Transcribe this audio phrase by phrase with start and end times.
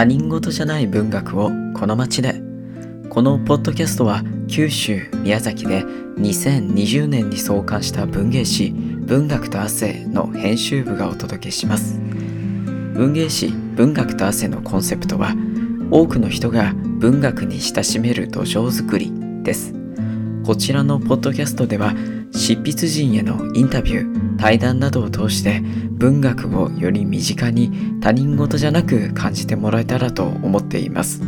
[0.00, 2.40] 他人事じゃない文学をこの街で。
[3.10, 11.98] このポッドキャストは九州宮崎で2020年に創刊した文芸誌文学と汗の編集部がお届けします。
[12.94, 15.34] 文芸誌文学と汗のコンセプトは
[15.90, 19.74] 多くの人が文学に親しめる土壌づくりです。
[20.46, 21.92] こちらのポッドキャストでは
[22.32, 31.22] 執筆陣へのインタビュー対談などを通して文学をより身近に他人事じゃなく感じてもらえたらと思っています。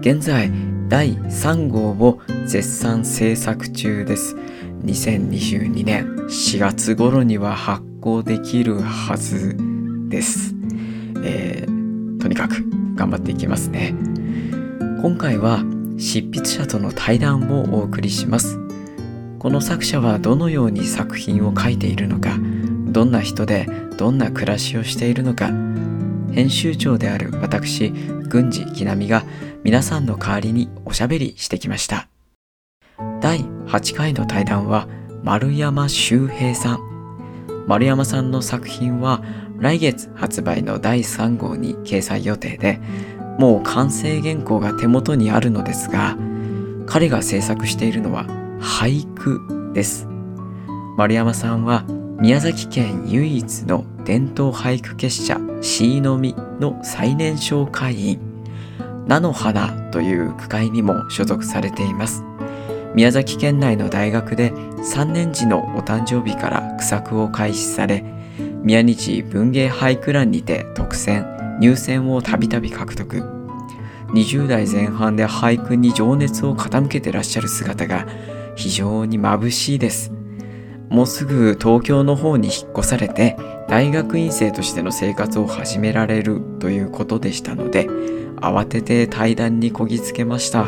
[0.00, 0.50] 現在
[0.88, 4.36] 第3号を絶賛制作中です。
[4.84, 9.56] 2022年4月頃には発行できるはず
[10.08, 10.54] です、
[11.24, 11.84] えー
[12.24, 13.94] とにかく頑張っていきますね。
[15.02, 15.62] 今回は
[15.98, 18.63] 執筆者との対談をお送りします。
[19.44, 22.38] この作者はどのように作品を書いているのか
[22.86, 23.66] どんな人で
[23.98, 25.48] どんな暮らしをしているのか
[26.32, 29.22] 編集長である私郡司木波が
[29.62, 32.08] 皆さんの代わりにおしゃべりしてきました。
[33.20, 34.88] 第8回の対談は
[35.22, 37.64] 丸山修平さん。
[37.66, 39.22] 丸山さんの作品は
[39.58, 42.80] 来月発売の第3号に掲載予定で
[43.38, 46.16] もう完成原稿が手元にあるのですが
[46.86, 50.08] 彼が制作しているのは俳句です。
[50.96, 51.84] 丸山さんは
[52.20, 58.20] 宮崎県唯一の伝統俳句結社椎の実の最年少会員。
[59.06, 62.24] 菜の花という区会にも所属されています。
[62.94, 68.04] 宮崎県内の大学で3年時のお誕生日から句作を開始され
[68.62, 71.26] 宮日文芸俳句欄にて特選
[71.60, 73.22] 入選をたびたび獲得。
[74.14, 78.06] 20代前半で俳句に情熱を傾けてらっしゃる姿が
[78.56, 80.12] 非常に眩しいです。
[80.88, 83.36] もうすぐ東京の方に引っ越されて
[83.68, 87.88] 大学院生としての生活を始められるということでしたので
[88.36, 90.66] 慌てて対談にこぎつけました。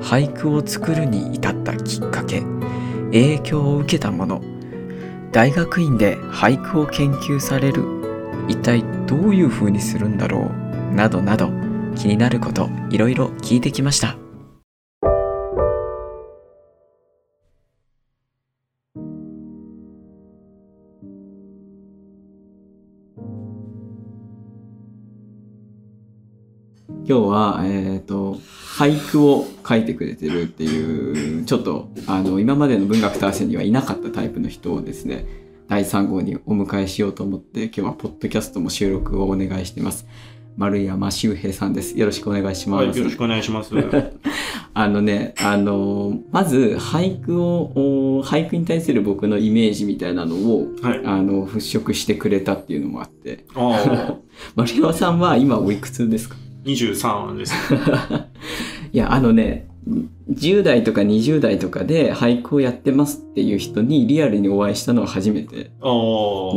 [0.00, 2.42] 俳句を作るに至ったきっかけ
[3.06, 4.42] 影響を受けたもの
[5.32, 7.84] 大学院で俳句を研究される
[8.48, 10.50] 一体どういう風にするんだろ
[10.92, 11.48] うなどなど
[11.96, 14.17] 気になることいろいろ聞いてきました。
[27.08, 28.34] 今日は、えー、と
[28.76, 35.24] 俳句を書いてくれてるっていうちょっとあの今までの文学達成にはいなかったタイプの人をですね
[35.68, 40.06] 第3号にお迎えしようと思って今日はポッドキャストも収録をお願いしてます。
[40.58, 41.98] 丸山修平さんです。
[41.98, 43.72] よろしくお願いします、はい、よろしくお願いします。
[44.74, 47.72] あのねあのまず俳句を
[48.18, 51.00] お俳句に対する僕のイメージみたいなのをはい。
[51.06, 53.46] あの払拭してくれたっていうのもあって。
[54.56, 56.36] 丸山さんは今おいくつですか？
[56.74, 57.54] 23です。
[58.92, 59.68] いや、あのね、
[60.30, 65.70] 10代とか20代とかで俳句をやってますっていう人にリアルにお会いしたのは初めて。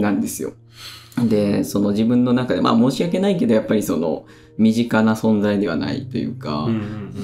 [0.02, 0.54] なんですよ。
[1.28, 4.26] で、その自分の中で、まあ申し訳ないけど、やっぱりその
[4.58, 6.78] 身近な存在ではないというか、うんうんう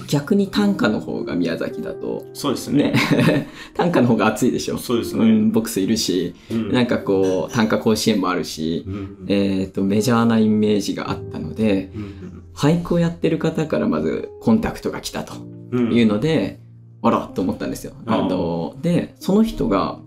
[0.04, 0.06] ん。
[0.08, 2.94] 逆に短歌の方が宮崎だと、そうですね。
[2.94, 4.78] ね、 短歌の方が熱いでしょ。
[4.78, 5.24] そうですね。
[5.24, 15.34] うん、ボックスいるし、うんなんかこう、短歌甲子園もあるし、うんえっ、と、メジャーなイメージがあったので、うん俳句をやってる方からまずコンタクトが来たと。
[15.72, 16.60] うんいうので、
[17.02, 17.94] あらと思ったんですよ。
[18.06, 20.00] あの、で、その人が、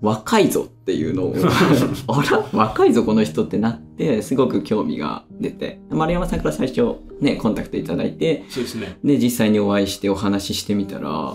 [0.00, 1.34] 若いぞっていうのを、
[2.08, 8.98] あら若いぞこの人ってなって、すごく興味が出て、丸山さんから最初ね、コンタクトいただいて、そうですね。
[9.04, 11.34] で、実際にお会いしてお話ししてみたら、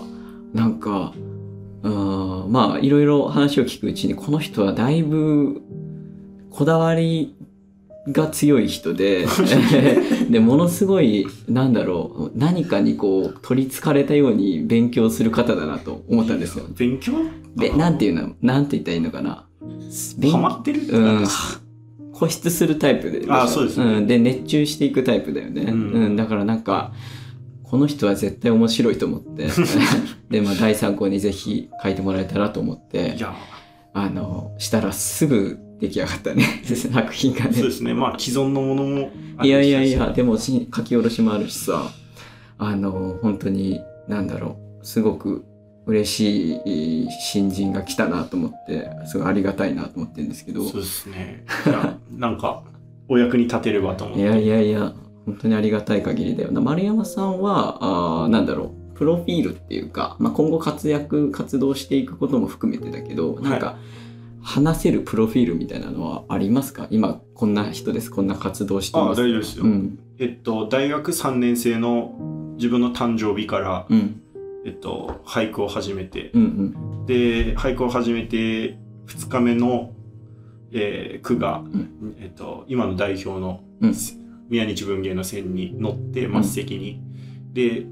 [0.52, 1.14] なんか、
[1.82, 5.62] うーんまあ、いろいろ話を聞くうちに、この人はだいぶ、
[6.50, 7.36] こだわり
[8.08, 9.26] が強い人で、
[10.30, 16.66] で、ものすごい、なんだろう、何かにこう、取り憑かれたように勉強する方だなと思ったんですよ。
[16.76, 17.12] 勉強？
[17.56, 19.46] で、なんていうの、なんて言ったらいいのかな？
[20.18, 20.82] 勉ハマってる？
[20.88, 21.24] うん、
[22.12, 23.24] 固執するタイプで。
[23.28, 25.62] あそうですねん、で、熱中していくタイプだよね。
[25.62, 26.92] う、うんんだからなんか、
[27.64, 29.48] この人は絶対面白いと思って、
[30.30, 33.16] で、まあ、第3項にぜひ書いてもらえたらと思って
[33.92, 37.62] あの、したらすぐ出来上がったね、作品がねそう。
[37.64, 37.94] ですね。
[37.94, 41.90] まあ、既存のものもあいやいやいや、でもし書き下ろしもあるしさ、
[42.58, 45.44] あの、本当に、なんだろう、すごく
[45.86, 46.56] 嬉し
[47.04, 51.44] い新人が来たなと思って、すごいありがたいなと思ってるんですけど、そうですね。
[52.10, 52.62] なんか、
[53.08, 54.22] お役に立てればと思って。
[54.22, 54.94] いやいやいや、
[55.26, 56.60] 本当にありがたい限りだよな。
[56.60, 57.78] 丸山さんは、
[58.24, 63.76] あーなんだろう、プロフィールっていうか、まあ、今後活躍、活動していくことも含めてだけど、なんか、
[64.46, 66.86] 話せるプロフィールみたいなのはありますか？
[66.90, 68.12] 今こんな人です。
[68.12, 69.20] こんな活動してあます。
[69.20, 69.98] 大丈夫ですよ、うん。
[70.20, 74.22] えっと大学3年生の自分の誕生日から、うん。
[74.64, 76.44] えっと、俳句を始めて、うんう
[77.02, 77.06] ん。
[77.06, 79.92] で俳句を始めて2日目の、
[80.70, 82.16] えー句が、ん。
[82.20, 83.94] えっと、今の代表のうん。
[84.48, 87.02] 宮日文芸の線に乗って末席に、
[87.52, 87.84] で、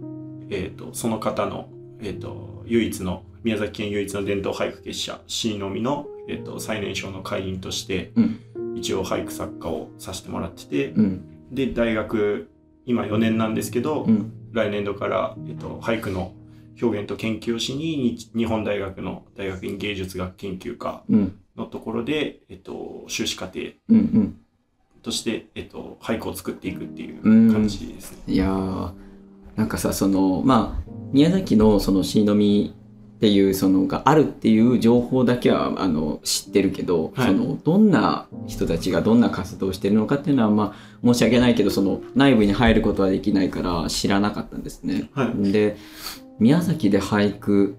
[0.50, 1.68] えっとその方の、
[2.00, 8.40] えっと唯一の宮崎県唯一の伝統俳句結社 C のみの、えっと最年少の会員として、うん。
[8.74, 11.54] 一応俳句作家をさせてもらってて、うん。
[11.54, 12.50] で大学
[12.86, 14.32] 今4年なんですけど、うん。
[14.52, 16.32] 来年度から、えっと、俳句の
[16.80, 21.38] 表現と研究をしに日日本大学の大学院芸術学研究科うん。
[21.54, 24.40] のところで、えっと、修士課程うんうん。
[25.02, 27.52] として、えっと、俳句を作っていくっていううん。
[27.52, 28.18] 感じですね。
[28.26, 28.92] いやー
[29.54, 32.74] なんかさそのまあ宮崎のその椎の実
[33.24, 37.26] っていうそのがあるっていう情報だけはあの知ってるけど、はい。
[37.28, 45.08] そのどんな人たちがどんな活動をしてるのかっていうのはまあ申し訳ないけどその内部に入ることはできないから知らなかったんですね。
[45.14, 45.52] はい。
[45.52, 45.78] で
[46.38, 47.78] 宮崎で俳句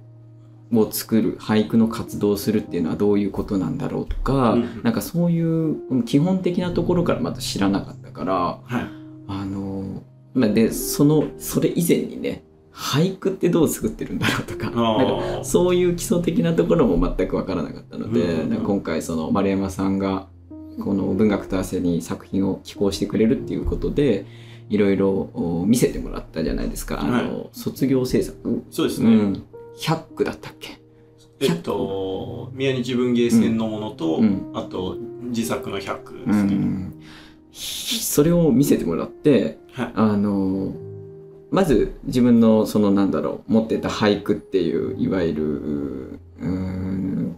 [0.74, 4.82] を作る俳句の活動をするっていうのはどういうことなんだろうとか、うんうん。
[4.82, 8.88] なんかそういう基本的なところからまた知らなかったからはい。
[9.28, 10.02] あの
[10.34, 12.45] まあでそのそれ以前にね
[12.76, 20.28] 俳句ってどう作ってるんだろうとかあなんかーそういう基礎的なところも全く分からなかったので、うんうん今回その丸山さんが
[20.84, 24.26] この文学と汗に作品を寄稿してくれるっていうことで
[24.70, 29.44] いろいろお見せてもらったじゃないですか、あの卒業制作、そうですね、うん、
[29.80, 30.80] 100句だったっけ？
[31.40, 34.52] えっと宮日文芸線のものと、うん。
[34.54, 36.56] あと自作の100うですね。
[36.56, 36.94] ん、
[37.52, 39.92] それを見せてもらってはい。
[39.96, 40.74] あの
[41.52, 47.38] まず自分のそのなんだろう持ってた俳句っていういわゆるうーん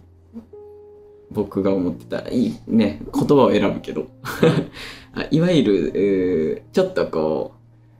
[1.30, 4.08] 僕が思ってたいいね言葉を選ぶけど。
[5.14, 7.52] あいわゆるちょっとこ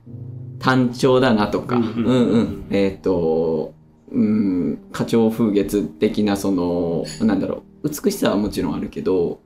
[0.07, 2.05] う単調だなとか、ううんん。
[2.05, 3.73] うんうん、えっ、と
[4.11, 9.39] うん花鳥風月的なそのなんだろう美しさはもちろんあるけど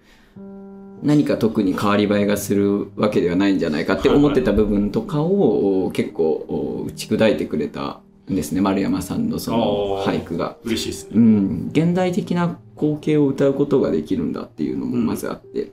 [1.04, 8.00] 何か特に変わり映えがするわけではないんじゃないかって思ってた部分とかを、お結構お打ち砕いてくれた
[8.32, 10.58] んですね丸山さんのその俳句が。
[10.64, 11.12] 嬉しいですね。
[11.16, 15.72] うん、現代的な光景を歌うことができるんだっていうのもまずあって、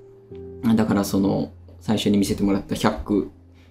[0.75, 3.31] だからその最初に見せてもらった100句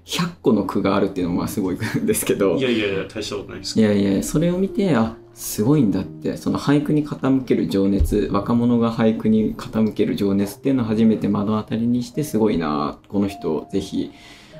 [0.09, 2.56] 100個の句があるっていうのもまあすごいんですけど。
[2.56, 6.35] いやいやいや、大したことないですいやいやそれを見てあすごいんだって。
[6.35, 14.11] その俳句に傾ける情熱若者が俳句に傾ける情熱っていうのを初めて目の当たりにしてすごいなこの人ぜひ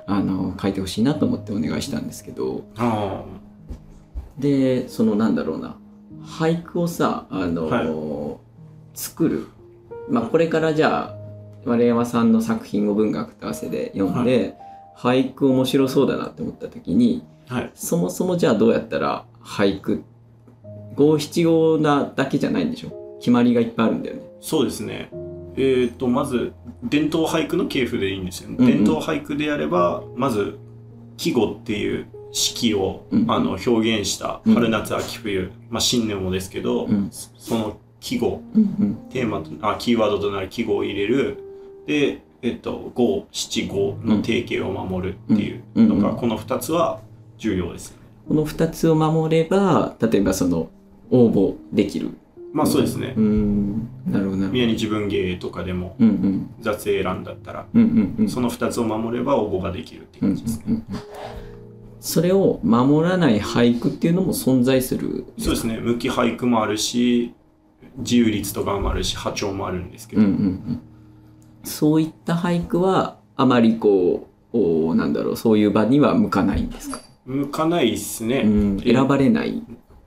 [0.06, 2.64] あの書いてほしいなと思ってお願いしたんですけど。
[2.78, 3.24] あ
[4.38, 5.78] でそのなんだろうな。
[6.24, 8.38] 俳句をさあの、は
[8.94, 9.48] 作る、
[10.10, 11.16] まあ、これからじゃあ
[11.66, 14.56] 丸山さんの作品を文学と汗で読んで、
[15.00, 17.56] 俳句面白そうだなって思った時にあ。
[17.56, 17.72] はい。
[17.74, 20.04] そもそもじゃあどうやったら俳句
[20.96, 23.18] 五七五なだけじゃないんでしょ？
[23.20, 24.24] 決まりがいっぱいあるんだよね。
[24.42, 25.10] そうですね。
[25.56, 26.54] えっ、と、まず、
[26.84, 28.56] 伝統俳句の系譜でいいんですよね。
[28.60, 30.58] うんうん伝統俳句であれば、まず、
[31.18, 41.44] 季語っていう四季を、うんあの表現したうん春夏秋冬、まあ新年もですけど、うんその季語、うんテーマと、あ、キーワードとなる季語を入れる。
[41.88, 47.02] で、えっ、と、五、七五の定型を守るっていうのが、うんうんこの二つは
[47.38, 48.04] 重要ですよね。
[48.28, 50.70] この2つを守れば例えばその
[51.10, 52.12] 応募できる。
[52.52, 53.22] まあそうですねう。
[53.22, 54.48] んなるほどなるほど。
[54.50, 60.64] 宮日文芸とかでもうんうん雑絵欄だったら、うんうんうんその二つを守れば応募ができるっていううん感じですね。
[60.68, 60.84] うんうん
[62.02, 65.80] それを守らない俳句っていうのも存在するそうですね。
[65.80, 67.34] 向き俳句もあるし、
[67.98, 70.82] 自由律とかもあるし、波長もあるんですけど、うんうんうん、
[71.64, 78.42] そういった俳句はあまりこうおなんだろうそういう場には向かないんですか、向かないですね。
[78.46, 79.62] うん、選ばれない、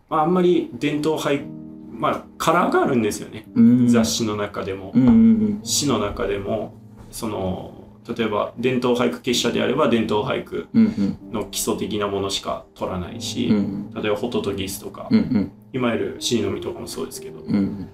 [0.09, 1.45] まあ、あんまり伝統俳句、
[1.93, 3.47] まあ、カラーがあるんですよね。
[3.55, 4.93] うん、雑誌の中でも。
[4.95, 6.75] う、んうん詩の中でも、
[7.13, 7.75] その、
[8.17, 11.33] 例えば伝統俳句結社であれば伝統俳句うんうん。
[11.33, 15.53] の基礎的なものしか取らないし、うん例えばホトトギスとか、うんうん。
[15.73, 17.89] 今いるシーのみとかもそうですけど、まうん。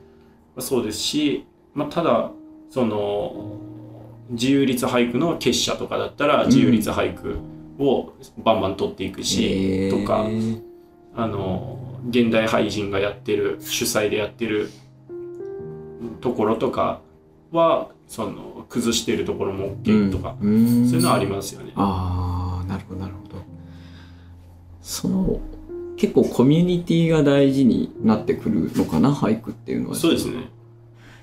[0.57, 2.31] あそうですし、まあ、ただ
[2.71, 3.57] その
[4.31, 7.39] 自由律俳句の結社とかだったら自由律俳句
[7.79, 10.27] をバンバン取っていくし、とか
[11.15, 14.71] あの現代俳人がやってる主催でやってる
[16.21, 17.01] ところとか
[17.51, 20.89] はその崩してるところも OK とか、うん。
[20.89, 21.73] そういうのはありますよね。
[21.77, 23.43] ああなるほどなるほど。
[24.83, 25.41] その
[25.97, 29.97] 結構コミュニティが大事になってくるのかな俳句っていうのは。
[29.97, 30.49] そうですね。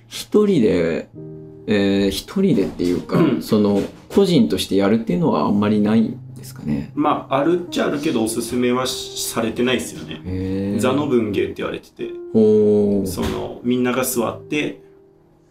[0.07, 1.09] 一人で、
[1.67, 6.91] えー一人でっていうか、うんその個人としてやるっていうのはあんまりないんですかね？
[6.95, 10.79] まああるっちゃあるけどおすすめはしされてないですよね。
[10.79, 14.81] 座の文芸って言われててそのみんなが座って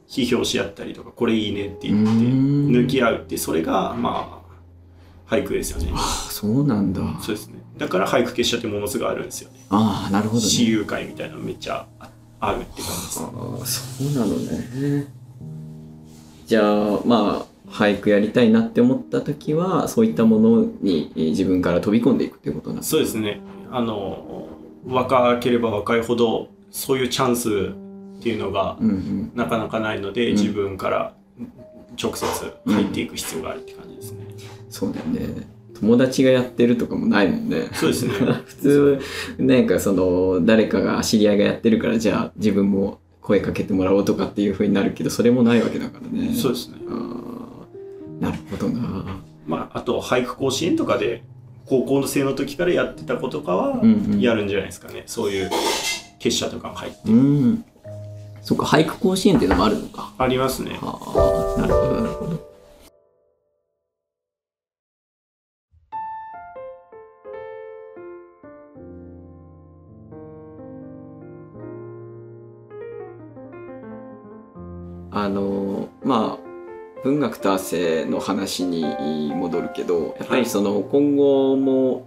[0.09, 4.43] 批評し合ったりとかこれいいねってう言って抜き合うってそれがま
[5.29, 5.91] あ俳句ですよね。
[5.95, 7.03] あそうなんだ。
[7.21, 7.63] そうですね。
[7.77, 9.59] だから俳句結社ってものすごいあるんですよね。
[9.71, 10.49] ああなるほどね。
[10.49, 12.09] 私有会みたいなのめっちゃあ
[12.41, 13.21] あるって感じです。
[13.21, 15.24] ああそうなのね。
[16.47, 23.41] じゃあまあ俳句やりたいなって思った時はそういったものにえー自分から飛び込んでいくっていうことなんですそうですね。
[23.71, 24.49] あの
[24.87, 27.49] 若ければ若いほどそういうチャンス
[28.19, 29.33] っていうのがうんうん。
[29.35, 31.15] なかなかないので、うん自分から
[32.01, 32.27] 直接
[32.67, 34.27] 入っていく必要があるって感じですね。
[34.71, 35.47] そうだよね。
[35.79, 37.69] 友達がやってるとかもないもんね。
[37.73, 38.13] そうですね。
[38.47, 38.99] 普通
[39.39, 46.35] なんかその誰かが知り合いがやってるからじゃあ自分も声かけてもらおうとかっていう風になるけどそれもないわけだからね。
[46.35, 46.77] そうですね。
[48.21, 49.17] なるほどな。
[49.47, 51.25] まああと俳句甲子園とかで
[51.65, 55.05] 高校生の時からやってた子とかはうんうんやるんじゃないですかね。
[55.07, 55.51] そういう
[56.19, 57.65] 結社とかが入ってうん。
[58.43, 60.13] そっか俳句甲子園っていうのもあるのか。
[60.19, 60.79] ありますね。
[60.83, 62.54] ああなるほどなるほど。
[75.25, 76.45] あのまあ
[77.03, 82.07] 文学と汗の話に戻るけどやっぱりその今後も、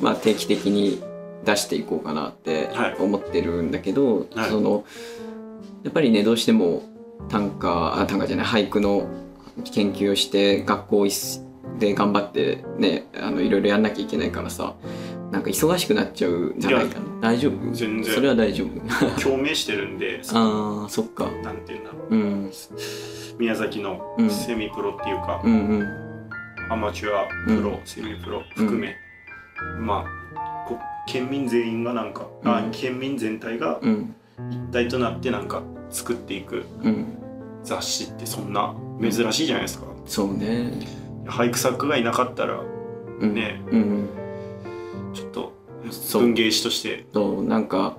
[0.00, 1.02] まあ、定期的に
[1.44, 2.96] 出していこうかなってはい。
[2.98, 4.50] 思ってるんだけど、はい。
[4.50, 4.84] その
[5.84, 6.82] やっぱりねどうしても
[7.28, 9.08] 短歌あ短歌じゃない俳句の
[9.72, 11.06] 研究をして学校
[11.78, 14.74] で頑張ってねあのいろいろやんなきゃいけないからさ
[15.30, 17.06] なんか忙しくなっちゃうんじゃないかな。
[17.20, 17.72] 大丈夫？
[17.74, 18.14] 全然。
[18.14, 19.20] それは大丈夫。
[19.20, 21.26] 共鳴してるんで、 あーそっか。
[21.42, 22.14] なんていうんだろう。
[22.14, 22.50] うん。
[23.38, 24.30] 宮崎のうん。
[24.30, 25.86] セミプロっていうか、うんうん。
[26.70, 27.78] アマチュアプロ、うん。
[27.84, 28.94] セミプロ含め、
[29.80, 30.04] ま
[30.36, 32.70] あこ県民全員がなんか、あうん。
[32.70, 34.14] 県民全体がうん。
[34.50, 37.06] 一体となってなんか作っていくうん。
[37.62, 39.86] 雑誌ってそんな珍しいじゃないですか。
[40.06, 40.70] そうね。
[41.26, 42.60] 俳句作家がいなかったら
[43.20, 43.34] うん。
[43.34, 43.62] ね。
[43.70, 44.08] うん
[45.14, 45.52] ちょっと
[45.90, 46.22] そう。
[46.22, 47.06] 文芸誌として。
[47.14, 47.96] そうなんか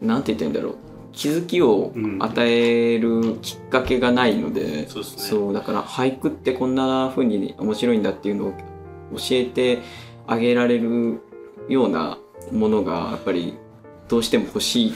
[0.00, 0.76] なんて言ったらいいんだろう。
[1.12, 2.18] 気づきをうん。
[2.22, 5.22] 与えるきっかけがないので、そうですね。
[5.22, 8.52] そうだから俳句ってこんな風に面白いんだっていうのを
[9.16, 9.80] 教えて
[10.26, 11.20] あげられる
[11.68, 12.18] ような
[12.50, 13.54] ものがやっぱり
[14.08, 14.94] どうしても欲し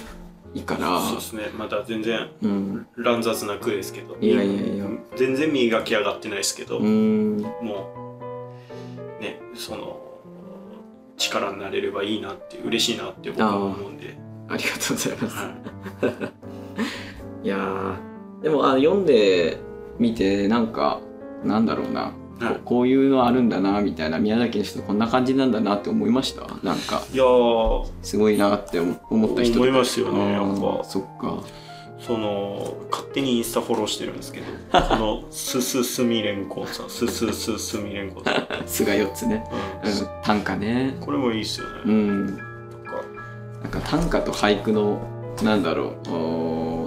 [0.55, 1.01] いから。
[1.03, 1.51] そうですね。
[1.57, 2.87] まだ全然うん。
[2.97, 4.17] 乱雑な句ですけど。
[4.21, 4.87] いやいやいや。
[5.17, 7.43] 全然磨き上がってないですけど、うん。
[7.61, 7.91] も
[9.21, 10.01] うねその
[11.17, 14.17] 力になれればいいなって嬉しいなって僕は思うんで、
[14.49, 15.37] ありがとうございます。
[15.37, 15.53] は
[17.43, 17.49] い。
[17.49, 18.43] やー。
[18.43, 19.59] でもあ読んで
[19.99, 21.01] みてなんか
[21.45, 22.55] なんだろうな、いはい。
[22.57, 24.19] ここういうのあるんだなみたいな。
[24.19, 26.43] 宮崎の人こんな感じなんだなって思いました？
[26.63, 27.03] なんか。
[27.13, 27.87] いやー。
[28.03, 29.59] すごいなって思思った人。
[29.61, 30.85] 思いますよねやっぱ。
[30.85, 31.39] そっか
[32.07, 34.47] その勝手にインスタフォローしてるんですけど
[34.89, 39.45] このすすすみれんこんさんすすすすみれんこんさん、「すが4つね」
[39.83, 39.93] ううん。
[39.93, 40.97] ん、短歌ね。
[41.01, 42.27] これもいいっすようね、ん
[42.85, 43.03] とか。
[43.63, 44.99] なんか短歌と俳句の
[45.43, 45.95] なんだろ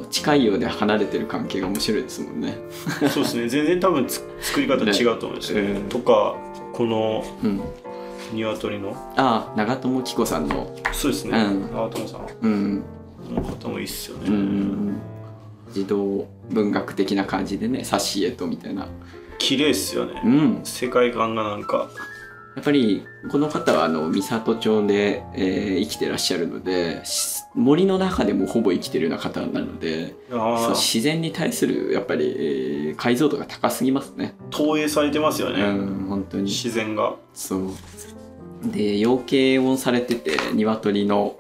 [0.04, 2.58] う近いようで離れてる関係が面白いですもんね。
[3.12, 3.48] そうですね。
[3.50, 5.90] 全然多分つ作り方違うと思うんですよね、うん。
[5.90, 6.36] とか
[6.74, 7.62] このうん。
[8.34, 8.96] 鶏の。
[9.18, 10.74] ああ長友紀子さんの。
[10.94, 11.78] そうですね、うん。
[11.78, 12.82] アートモさんうん。
[12.82, 12.86] こ
[13.34, 15.02] の方もいいっすよね、うん
[15.72, 18.88] 児童文学的な感じでね挿絵とみたいな。
[19.38, 20.60] 綺麗っすよね、うん。
[20.64, 21.90] 世界観がなんか。
[22.56, 30.16] やっぱりこの方はあの三郷町で、えー生きてらっしゃるのでし森の中でもほぼ生きてるような方なので
[30.72, 34.34] 自然に対するやっぱり、えー解像度が高すぎますね。
[34.50, 36.44] 投影されてますよね、うん本当に。
[36.44, 37.16] 自然が。
[37.34, 37.70] そう。
[38.66, 41.38] で養鶏をされてて鶏の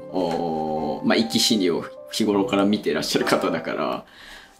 [1.03, 4.05] まあ生き死にを日頃から見てらっしゃる方だから、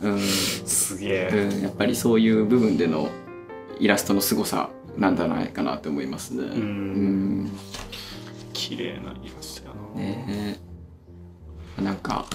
[0.01, 0.19] うん。
[0.19, 3.09] すげえ、うん、やっぱりそういう部分での
[3.79, 6.43] イラストの凄さなんじゃないかなと思いますね。
[6.43, 6.51] うん。
[6.51, 6.55] う
[7.45, 7.51] ん。
[8.53, 10.57] 綺麗なイラストやな、ね。
[11.77, 12.25] えなんか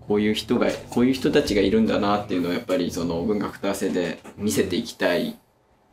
[0.00, 5.36] こういう人がこういう人たちがいるんだなっていうのをやっぱりその文学と汗で見せていきたい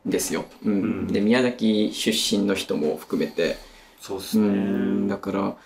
[0.06, 0.44] ですよ。
[0.64, 0.72] うん。
[0.72, 1.06] うん。
[1.08, 3.56] で宮崎出身の人も含めて、う
[4.00, 5.56] そうですね、ん、だから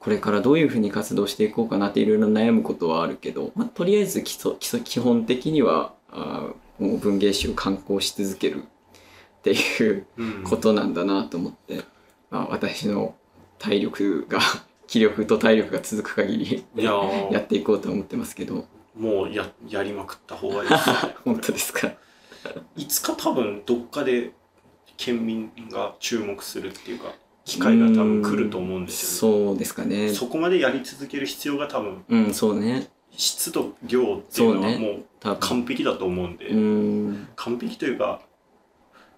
[0.00, 10.42] これからどういうふうに活動していこうかなっていろいろ悩むことはあるけど、まあ、とりあえず基礎基礎基本的にはあ文芸誌を刊行し続けるっていううん。
[10.44, 11.82] ことなんだなと思って、
[12.30, 13.14] まあ、私の
[13.58, 14.38] 体力が
[14.88, 16.64] 気力と体力が続く限り
[17.30, 18.64] やっていこうと思ってますけど、
[18.96, 20.90] もうややりまくった方がいいです。
[20.90, 21.92] ね 本当ですか？
[22.76, 24.32] いつか多分どっかで
[24.96, 27.12] 県民が注目するっていうか
[27.44, 29.38] 機会が多分来ると思うんですよね。
[29.38, 30.08] そうですかね。
[30.10, 32.88] そこまでやり続ける必要が多分うんそうね。
[33.12, 37.28] 質と量っていうのはもう完璧だと思うんで、うん。
[37.36, 38.22] 完璧というか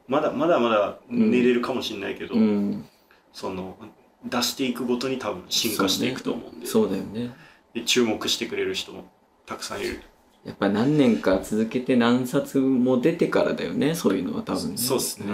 [0.09, 2.87] まだまだまだ寝れるかもしれないけど、うん。
[3.33, 3.77] その
[4.25, 6.67] 出していくごとに多分進化していくと思うんで。
[6.67, 7.35] そうだよね。
[7.75, 9.11] で注目してくれる人も
[9.47, 10.03] たくさんいる。
[10.45, 14.77] やっぱ何年か続けて何冊も出てからだよねそういうのは多分ね。
[14.77, 15.27] そうっすね。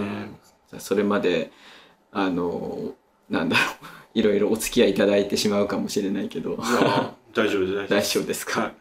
[0.71, 0.79] うん。
[0.79, 1.51] それまで
[2.11, 2.93] あの
[3.29, 3.75] なんだろう。
[4.15, 6.57] いろいろお付き合いいただいてしまうかもしれないけど。
[7.33, 7.89] 大丈夫です。
[7.93, 8.71] 大丈夫ですか、は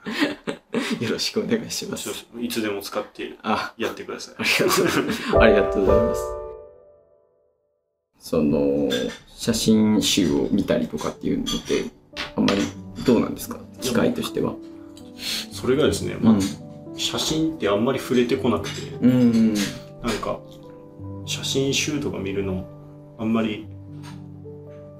[1.00, 2.26] よろしくお願いします。
[2.40, 3.74] いいつでも使ってあ。
[3.76, 4.34] やってください。
[4.38, 5.86] ありがとう。
[5.86, 6.22] ございます。
[8.18, 8.88] その
[9.36, 11.84] 写真集を見たりとかっていうのって
[12.34, 12.62] あんまり
[13.04, 13.60] どうなんですか？
[13.80, 14.54] 機会としては。
[15.52, 16.36] それがですね、まあ
[16.96, 18.88] 写真ってあんまり触れてこなくて。
[19.02, 20.40] うん、うん、なんか
[21.26, 22.66] 写真集とか見るの
[23.18, 23.66] あんまり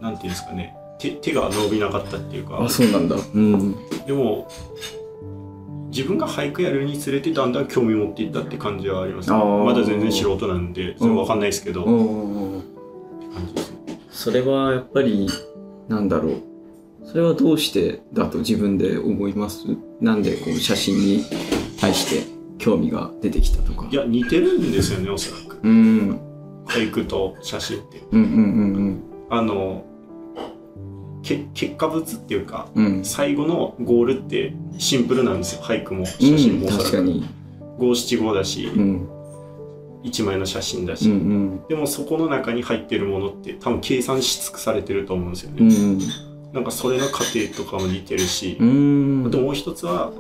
[0.01, 0.75] なんていうんですかね。
[0.99, 2.61] 手手が伸びなかったっていうか。
[2.61, 3.17] あそうなんだ。
[3.17, 3.77] うん。
[4.07, 4.49] でも
[5.91, 12.63] 自分が俳句やるにつれてだんだん興味持っていったって感じはあります、ね、まだ全然素人なんでそれわかんないですけど、うん。
[14.11, 15.29] それはやっぱり
[15.89, 16.43] なんだろう。
[17.05, 19.65] それはどうしてだと自分で思います？
[20.01, 21.25] なんでこう写真に
[21.81, 22.27] 対して
[22.59, 23.89] 興味が出てきたとか。
[23.91, 25.59] いや似てるんですよねおそらく。
[25.63, 26.21] うん
[26.69, 28.19] 俳句と写真ってう。
[28.19, 29.85] んうんあの
[31.23, 32.87] け結果物っていうかうん。
[32.87, 35.63] うん最後のゴールってシンプルなんですよ。
[35.63, 37.23] 俳句もう写真んもおそらく。
[37.79, 39.09] 五七五だし、うん。
[40.03, 41.61] 一枚の写真だうし、ん。
[41.69, 45.99] でもそこの中に入ってるものって多分計算し尽くされてると思うんですよね、うん
[46.53, 48.57] なんかそれの過程とかも似てるし。
[48.59, 49.25] う、ん。
[49.27, 50.13] あともう一つは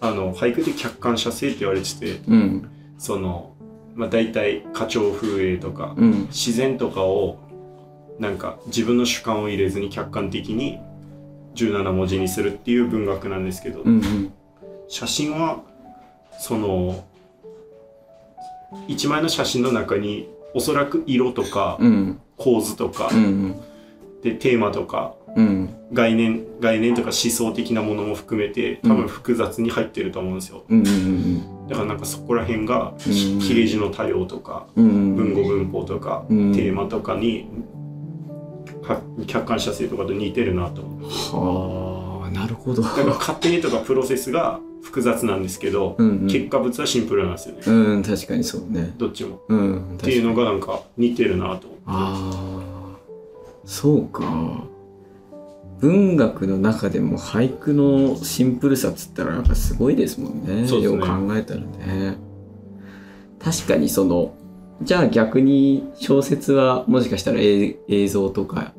[0.00, 2.68] あの俳句で客観写生って言われててうん。
[2.98, 3.53] その、
[3.94, 6.26] まあ、大体花鳥風影とかうん。
[6.26, 7.38] 自然とかを
[8.18, 10.78] なんか自分の主観を入れずに客観的に
[11.54, 14.32] 17文字にするっていう文学なんですけど、うんうん。
[14.88, 15.62] 写真は
[16.38, 17.04] その
[18.88, 22.20] 一枚の写真の中におそらく色とかうん。
[22.36, 23.60] 構図とか、うん
[24.22, 25.74] でテーマとかうん。
[25.92, 30.64] 概念概念とか思想的なものも含めて多分複雑に入ってると思うんですよ。
[30.68, 33.40] うんうんだからなんかそこら辺がうん。
[33.40, 35.14] 切れ字の多様とかうん。
[35.14, 36.54] 文語文法とかうん。
[36.54, 37.48] テーマとかに
[38.82, 42.82] は客観写生とかと似てるなとはあなるほど。
[42.82, 46.26] だから過程とかプロセスが複雑なんですけど、うんうん。
[46.26, 48.92] 結果物はシンプルなんですよね、うん確かにそうね。
[48.98, 49.40] どっちも。
[49.48, 51.82] うんっていうのががなんか似てるなと思って。
[51.86, 52.96] ああ
[53.64, 54.64] そうか
[55.84, 60.66] 文学の中でも俳句のシンプルさっつったらやっぱすごいですもんね。
[60.66, 60.98] そうですね。
[60.98, 62.16] よく考えたらね。
[63.38, 64.34] 確かにその
[64.80, 68.72] じゃあ逆に小説はもしかしたら映映像とか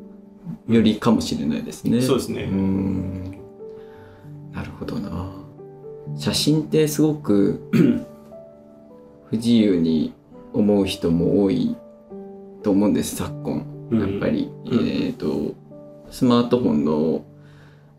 [0.68, 2.02] よりかもしれないですね。
[2.02, 2.48] そうですね。
[2.48, 3.32] ん。
[4.52, 5.32] なるほどな。
[6.18, 7.70] 写真ってすごく
[9.30, 10.12] 不自由に
[10.54, 11.78] 思う人も多い
[12.63, 13.63] と思うんです昨今。
[13.91, 14.88] やっぱり、うん。
[14.88, 15.54] えっ、と
[16.15, 17.25] スマートフォンの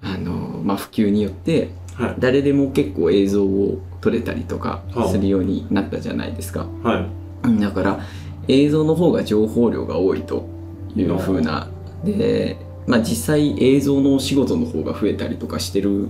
[0.00, 2.14] あの、まあ、普及によってはい。
[2.18, 6.66] 誰でも結構映像を撮れたりとかするようになったじゃないですか。
[6.82, 7.06] は
[7.46, 7.60] い。
[7.60, 8.00] だから
[8.48, 10.46] 映像の方が情報量が多いと
[10.94, 11.68] いう風な。
[12.04, 16.08] で、まあ、実際映像のお仕事の方が増えたりとかしてる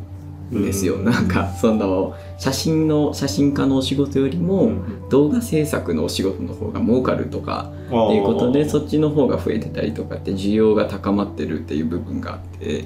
[0.53, 1.05] んですよ、うん。
[1.05, 5.09] なんかその写真の写真家のお仕事よりも、うん。
[5.09, 12.85] 動画制作のお仕事の方が儲かるとかっていうことでそっちの方が増えてたりとかって需要が高まってるっていう部分があって。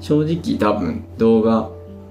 [0.00, 1.70] 正直多分動画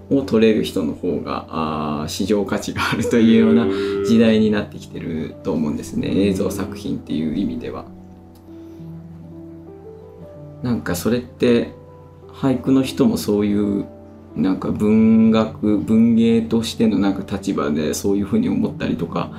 [0.09, 3.65] を撮れる人の方があー市場価値があるというような
[4.05, 7.85] 時代になってきてると思うんですね映像作品っていう意味では。
[10.63, 11.71] なんかそれって
[12.39, 13.85] 俳句の人もそういう
[14.35, 19.31] なんか文学文芸としてのなんか立場でそういうふうに思ったりとか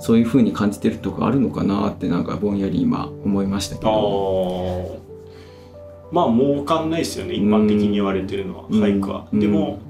[0.00, 5.00] そういうふうに感じてるとかあるのかなってなんかぼんやり今思いましたけあど。
[5.02, 6.14] ー。
[6.14, 8.82] まあ儲かんないですよね一般的に言われてるのはうん。
[8.82, 9.40] 俳句は、うん。
[9.40, 9.80] でも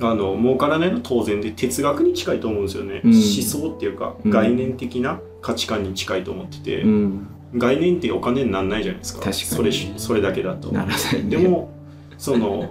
[0.00, 3.12] あの儲からないのは当然で哲学に近いと思うんですよね、うん。
[3.12, 4.30] 思想っていうかうん。
[4.30, 9.20] 概念的な価値観に近いと思ってて、うん、概念ってお金にならないじゃないですか。
[9.20, 9.44] 確かに。
[9.46, 10.72] それしそれだけだと。
[10.72, 11.30] ならないね。
[11.30, 11.70] でも
[12.18, 12.70] その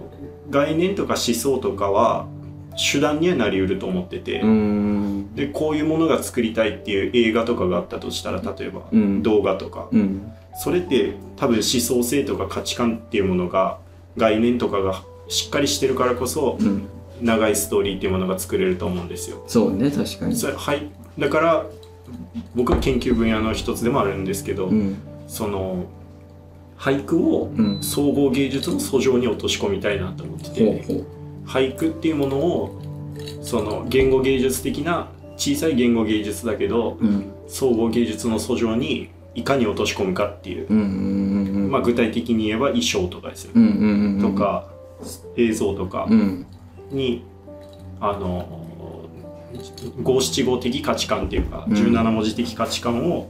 [0.50, 2.28] 概念とか思想とかは
[2.92, 5.36] 手段にはなりうると思ってて、うん。
[5.36, 9.24] でこういうものが作りたいっていう映画とかがあったとしたら例えばうん。
[9.24, 10.32] 動画とか、うん。
[10.60, 13.80] それって多分思想性とか価値観っていうものが
[14.16, 16.88] 概念とかがしっかりしてるからこそうん。
[17.20, 19.44] 長いストーリーっていうものが作れると思うんですよ。
[19.48, 20.36] そうね確かに。
[20.36, 20.88] それはい。
[21.18, 21.66] だから
[22.56, 24.98] 僕の研究分野の一つでもあるんですけど、うん。
[25.28, 25.86] その
[26.78, 27.84] 俳句をうん。
[27.84, 31.06] 総合芸術の素性に落とし込みたいなと思ってて、ほうほう。
[31.46, 32.82] 俳句っていうものを
[33.41, 37.32] その言語芸術的な小さい言語芸術だけどうん。
[37.48, 40.74] 総合芸術の素性にいかに落とし込むかっていう、
[41.70, 43.52] まあ、具体的に言えば衣装とかですよ、
[44.20, 44.67] とか
[45.38, 46.46] 映像とかうん。
[46.91, 47.24] に、
[48.02, 48.57] あの
[50.04, 51.74] 五七五的価値観っていうか、うん。
[51.74, 53.28] 17文字的価値観を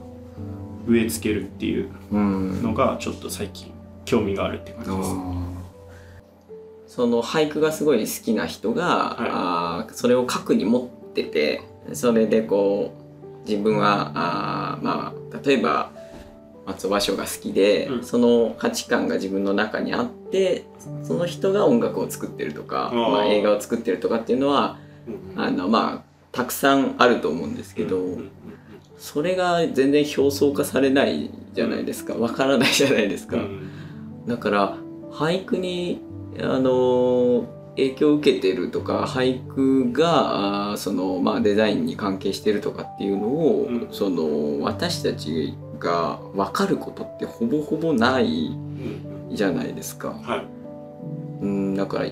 [0.88, 2.64] 植え付けるっていううん。
[2.64, 3.72] のがちょっと最近
[4.06, 5.16] 興味があるって感じです。
[6.88, 11.62] その俳句がすごい好きな人が、あーそれを核に持ってて
[11.94, 12.94] それでこ
[13.46, 15.92] う自分はあーまあ例えば
[16.66, 18.04] 松尾芭蕉が好きで、うん。
[18.04, 20.66] その価値観が自分の中にあって
[21.04, 25.42] その人が音楽を作ってるとか、まあ、映画を作ってるとかっていうのはうん。
[25.42, 28.18] あのまあたくさんあると思うんですけど、
[28.98, 32.16] それが全然表層化されないじゃないですか。
[32.16, 33.38] わからないじゃないですか。
[33.38, 33.70] うん。
[34.28, 34.78] だから
[35.12, 36.02] 俳句に
[36.40, 43.88] あの影響を受けてるとか俳句がその、まあ、デザインに関係してるとかっていうのを、うん。
[43.92, 50.10] その私たちが分かることってほぼほぼないうんじゃないですか。
[50.10, 50.46] はい。
[51.42, 52.10] うんだから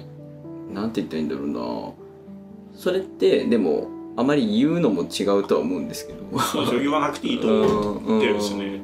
[0.71, 2.79] なんて言ったらいいんだろうな。
[2.79, 6.19] それってでもあまり言うのも違うとは思うんですけど。
[6.79, 8.81] 言わなくていいと思ってるんですよね。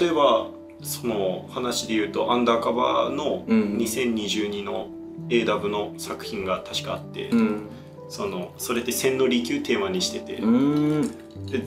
[0.00, 0.48] 例えば
[0.82, 4.88] その話で言うとアンダーカバーのうん2022の
[5.28, 7.68] AW の作品が確かあって、うん。
[8.08, 11.02] そのそれって千利休テーマにしてて、うん。
[11.46, 11.64] で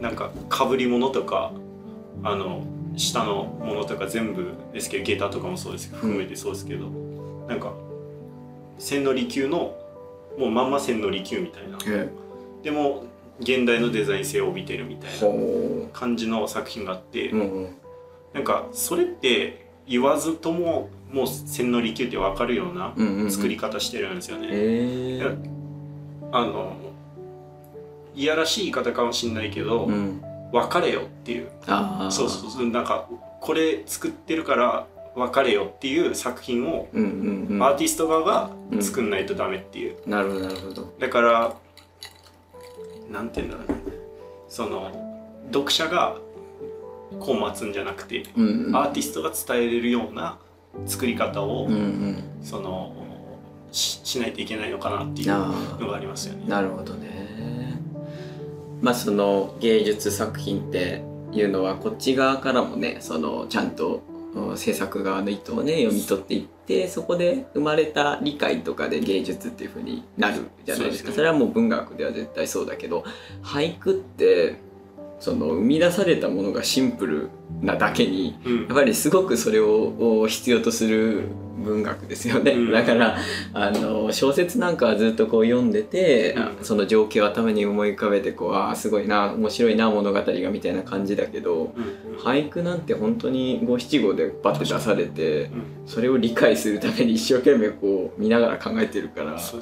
[0.00, 1.52] なんかかぶり物とか
[2.22, 2.64] あの
[2.96, 6.88] 下のものとか全部ですけど下駄とかもそうですけど含めてそうですけど、
[7.48, 7.72] なんか
[8.78, 9.74] 千利休の
[10.38, 11.78] もうまんま千利休みたいな。
[11.86, 12.10] え。
[12.62, 13.04] でも
[13.40, 17.76] 現代のデザイン性を帯びてるみたいなほ感じの作品があって、う、うん。
[18.32, 22.94] なんかそれって言わずとももう千利休って分かるような
[23.30, 24.48] 作り方してるんですよね。
[24.50, 25.20] え。
[25.20, 25.52] ー
[26.34, 26.76] あの
[28.14, 31.50] いやらしい言い方かもしれないけど、うん、別れよっていう。
[32.10, 32.66] そうそうそう。
[32.70, 33.06] なんか
[33.40, 37.62] これ作ってるから別れよっていう作品をうんうんうん。
[37.62, 40.92] アーティスト側が作んないとダメっていう、なるほどなるほど。
[40.98, 41.54] だから
[43.10, 43.74] なんて言うんだろうね。
[44.48, 44.90] その
[45.52, 46.16] 読者が
[47.20, 48.76] こう待つんじゃなくて、うんうん。
[48.76, 50.38] アーティストが伝えれるような
[50.86, 52.24] 作り方を、うんうん。
[52.42, 52.94] その
[53.70, 56.44] ししないといけないのかなっていうあのがありますよね。
[56.46, 57.80] なるほどね。
[58.80, 64.11] まあその芸術作品っていうのはこっち側からもねそのちゃんとうん
[64.56, 71.10] 制作側の意図をね読み取っていってそこで生まれた理解とかで芸術っていう風になるじゃないですか。
[71.10, 71.14] ね。
[71.14, 73.04] それはもう文学では絶対そうだけど
[73.42, 74.56] 俳句って
[75.20, 77.28] その生み出されたものがシンプル
[77.60, 78.58] なだけにうん。
[78.62, 81.28] やっぱりすごくそれを必要とする
[81.62, 82.72] 文学ですよね、うん。
[82.72, 83.16] だから
[83.54, 86.64] あの小説なんかはずっとこう読んでて、あうん。
[86.64, 95.62] その情景を頭に思い浮かべてこうああすごいな面白いな物語がみたいな感じだけどうん俳句なんて本当に五七五でバッて出されてうん。
[95.84, 99.60] それを理解するために一生懸命こう見ながら考えてるからそう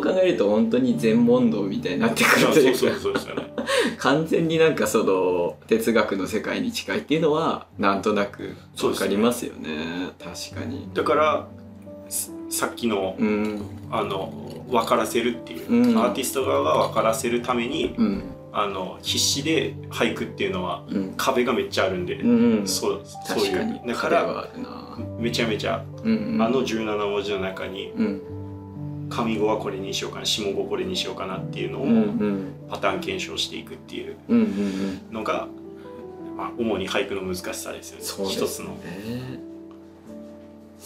[0.00, 3.46] 考えると本当に全問答みたいになってくるというかそうそうそうですよね。
[3.98, 9.68] 完全になんかその哲学の世界に近いっていうのはなんとなくそうですねわかりますよね。
[10.18, 11.48] 確かにだから
[12.08, 13.62] すさっきのうん。
[13.90, 15.98] あの分からせるっていう、うん。
[15.98, 18.22] アーティスト側が分からせるためにうん。
[18.52, 21.14] あの必死で俳句っていうのはうん。
[21.16, 23.80] 壁がめっちゃあるんで、うんそうそういう。
[23.86, 24.48] だか壁ら
[25.18, 28.22] めちゃめちゃ、あの17文字の中にうん。
[29.08, 31.86] 上語はこれにしようかな下語これにしようかなっていうのを
[32.68, 34.16] パターン検証していくっていう
[35.12, 35.46] のが、
[36.36, 38.30] まあ、主に俳句の難しさですよね。
[38.30, 38.76] 一つの。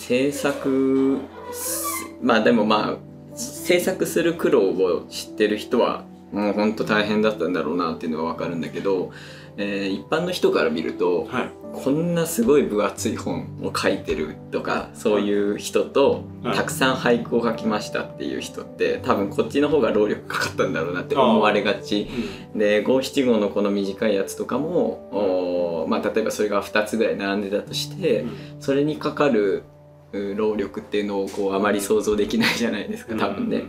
[0.00, 1.18] ね制作
[1.52, 1.84] す
[2.22, 9.12] まあでもまあ制作する苦労を知ってる人はもう本当大変だったんだろうなっていうのは分かるんだけど、
[9.56, 11.50] えー一般の人から見るとはい。
[11.72, 16.56] こんなすごい分厚い本を書いてるとかそういう人とはい。
[16.56, 22.08] たくさん俳句を書きましたっていう人って多分こっちの方が労力かかったんだろうなって思われがち。
[22.54, 28.24] で五七五のこの短いやつとかも、まあ、例えばそれが2つぐらい並んでたとして
[28.58, 29.79] それにかかるう
[30.12, 33.64] 労力っていうのをこうあまり想像できないじゃないですか多分ね。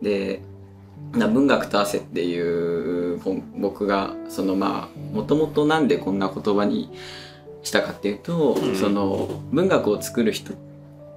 [0.00, 0.42] で
[1.12, 6.90] な文学と汗っていう本僕がそのまあもともとなんでこんな言葉に
[7.62, 8.76] したかっていうと、うん。
[8.76, 10.54] その文学を作る人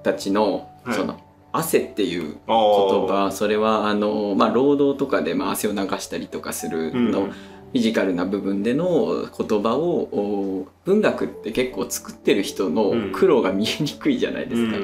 [0.02, 0.94] たちのはい。
[0.94, 1.20] その
[1.52, 2.52] 汗っていうあ
[2.90, 14.76] 言葉それはあの、まあ、労働とかでまあ汗を流したりとかするうんィジカルな部分での言葉をお文学って結構作ってる人の苦労が見えにくいじゃないですか。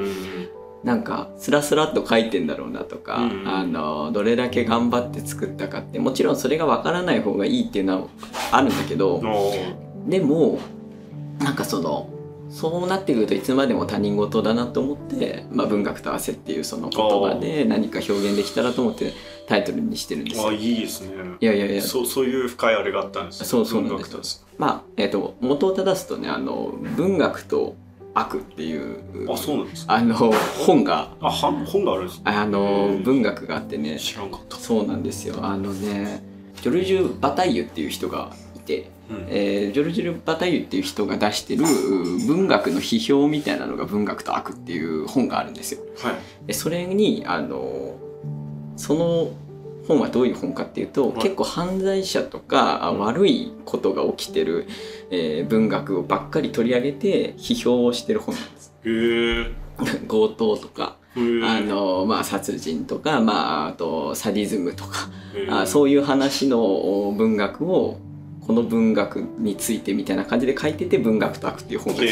[0.84, 3.48] なんかスラスラっと書いてんだろうなとか、うん。
[3.48, 8.08] あのどれだけ頑張って作ったかってもちろんそれがわからない方がいいっていうのは
[8.50, 9.22] あるんだけど
[10.06, 10.58] でも
[11.38, 12.08] なんかその
[12.52, 19.14] そうなってくるといつまでも他人事だなと思って、まあ、文学と汗っていうその言葉で何か表現できたらと思って
[19.46, 20.52] タイトルにしてるんですあよ。
[20.52, 21.14] いいですね。
[21.40, 21.82] いやいやいや。
[21.82, 23.46] そうそういう深いあれがあったんですね。
[23.46, 24.46] そうそうなんです。
[24.58, 27.74] まあえっと元を正すとねあの文学と
[28.14, 31.10] 悪っていうあそうなんですかあの本が。
[31.20, 33.98] あは本があるんですあの文学があってね。
[33.98, 34.56] 知らんかった。
[34.56, 35.36] そうなんですよ。
[35.42, 36.22] あのね
[36.60, 39.26] ジョルジュ・バタイユっていう人がいて、うん。
[39.28, 45.80] えージョルジュ・バタイユっていう人が出してるう文学の批評みたいなのが「文学と悪」っていう本があるんですよ。
[45.98, 46.14] はい。
[46.46, 47.96] でそれにあの
[48.82, 49.30] その
[49.86, 51.22] 本はどういう本かっていうと、はい。
[51.22, 52.98] 結構犯罪者とかあうん。
[52.98, 54.66] 悪いことが起きてる、
[55.10, 58.74] えー文学をばっかり取り上げて批評をしてる本なんです。
[60.08, 65.08] 強盗とか、あのまあ、殺人とか、まあ、あとサディズムとか、
[65.48, 67.98] あそういう話のお文学を
[68.46, 72.02] この文学についてみたいな感じで書いてて「文学と悪」っていう本が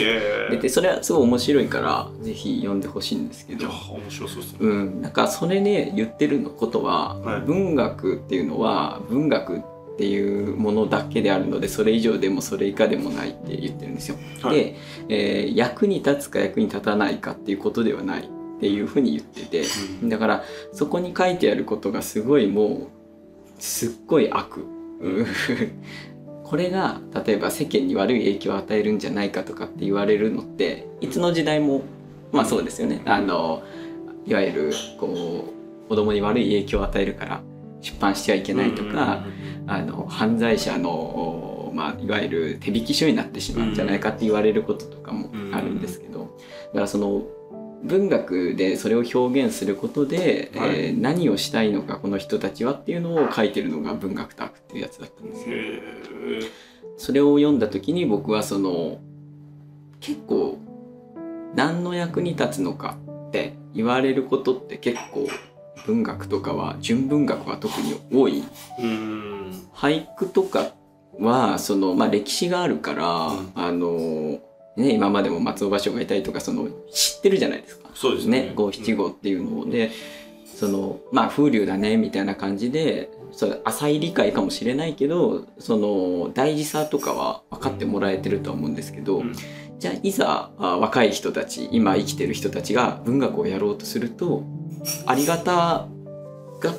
[0.50, 3.60] 出てそれはすごい面白いからぜひ読んでほしいんですけど。
[3.60, 3.70] いや。
[3.70, 4.58] 面白そうですね。
[4.60, 7.40] うん、なんかそれね言ってるのことは、はい。
[7.42, 9.60] 文学っていうのは文学っ
[9.98, 14.16] ていうものだけであるのでそれ以上でもそれ以下でもないって言ってるんですよ。
[14.40, 14.56] はい。
[14.56, 14.76] で、
[15.08, 19.64] えー役に立つか役に立たないかっていうことではないっていうふうに言ってて
[20.02, 20.08] うん。
[20.08, 22.86] だからそこに書いてあることがすごいもう
[23.58, 24.64] すっごい悪。
[26.50, 31.82] うんこれが例えば世間に悪い影響を与えるんじゃないかとかって言われるのっていつの時代も
[32.32, 33.02] まあそうですよね。
[33.06, 33.62] あの
[34.26, 35.54] いわゆるこ
[35.86, 37.40] う子供に悪い影響を与えるから
[37.80, 39.24] 出版しちゃいけないとか、
[39.68, 46.36] あの犯罪者の、まあ、いわゆる手引き書になってしまうんじゃないかって言われることとかもあるんですけど、
[46.68, 47.22] だからその
[47.82, 50.70] 文学でそれを表現することで、はい。
[50.70, 55.48] えー何をしたいのかこの人たちはっていうのを書いてるのが文学と悪っていうやつだったんです。
[55.48, 55.56] よ。
[56.98, 59.00] それを読んだ時に僕はその
[60.00, 60.58] 結構
[61.54, 65.26] 何の役に立つのかって言われることって結構
[65.86, 68.44] 文学とかは純文学は特に多い。
[68.78, 69.50] うん。
[69.74, 70.72] 俳句とか
[71.18, 73.52] はその、まあ、歴史があるから、うん。
[73.54, 74.38] あの
[74.76, 77.90] ね、今までも松尾芭蕉がいたりとかその知ってるじゃないですか。
[77.94, 78.42] そうですね。
[78.42, 79.66] ね五七五っていうのを。
[79.66, 79.90] で
[80.44, 89.34] そのまあ風流だねみたいな感じでそれ浅い理解かもしれないけどその大事さとかは分かってもらえてるとは思うんですけど、うん。
[89.78, 94.44] じゃあいざあ若い人たち今生きてる人たちが文学をやろうとすると
[95.06, 95.88] ありがた
[96.60, 96.74] が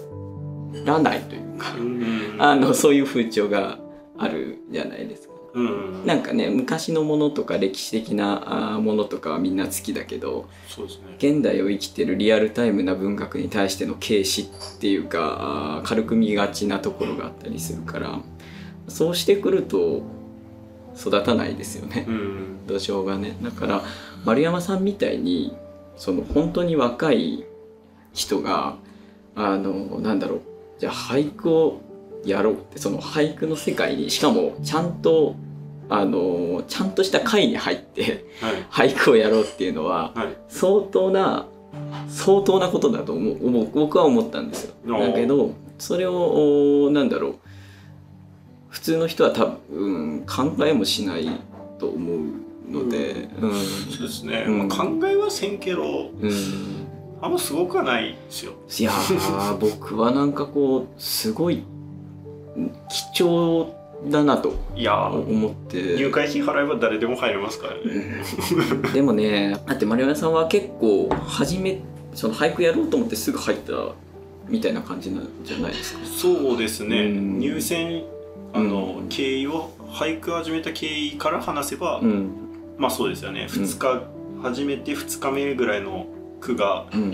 [0.86, 2.36] らないというか、うん。
[2.39, 3.80] あのそういう風潮が
[4.17, 5.31] あるじゃないですか。
[5.54, 10.86] うんなんかね昔のものとか歴史的なあものとかはみんな好きだけどね。
[11.18, 18.20] 現代を生きてるリアルタイムな文学に対しての軽視っていうか軽く見がちなところがあったりするから
[18.88, 20.04] そうしてくると
[20.98, 22.06] 育たないですよね。
[22.08, 23.38] うん土壌がね。
[23.42, 23.82] だから
[24.24, 25.56] 丸山さんみたいに
[25.98, 27.46] その本当に若い
[28.14, 28.78] 人が
[29.36, 30.42] あのなんだろう。
[30.80, 31.82] じゃあ俳句を
[32.26, 35.36] やろうってその俳句の世界にしかもちゃんと
[35.90, 38.26] あのちゃんとした会に入って
[38.72, 38.92] はい。
[38.94, 40.38] 俳句をやろうっていうのははい。
[40.48, 41.48] 相当な
[42.08, 44.74] 相当なことだと思う僕は思ったんですよ。
[45.00, 47.36] だけどそれをおなんだろう。
[48.70, 51.30] 普通の人は多分考えもしない
[51.78, 53.52] と思うので、うん。
[53.54, 54.68] そうですね、うん。
[54.70, 56.32] まあ、考えはせんけどうん、
[57.22, 58.54] あんますごくはないですよ。
[58.80, 61.64] いやー僕はなんかこうすごい
[63.14, 63.74] 貴重
[64.10, 64.94] だなといや。
[64.94, 65.96] ー思って。
[65.96, 67.82] 入会費払えば誰でも入れますからね、
[68.74, 68.94] うん。
[68.94, 71.80] でもねだって丸山さんは結構初め
[72.14, 73.74] その俳句やろうと思ってすぐ入った
[74.48, 76.06] みたいな感じなんじゃないですか？
[76.06, 77.40] そうですね、うん。
[77.40, 78.04] 入選
[78.54, 79.08] あの、うん。
[79.08, 82.32] 経緯を俳句始めた経緯から話せば、うん。
[82.78, 83.48] まあそうですよね。
[83.50, 83.64] うん。
[83.64, 84.04] 2日、
[84.42, 86.08] 始めて2日目ぐらいの
[86.42, 87.14] 句がうん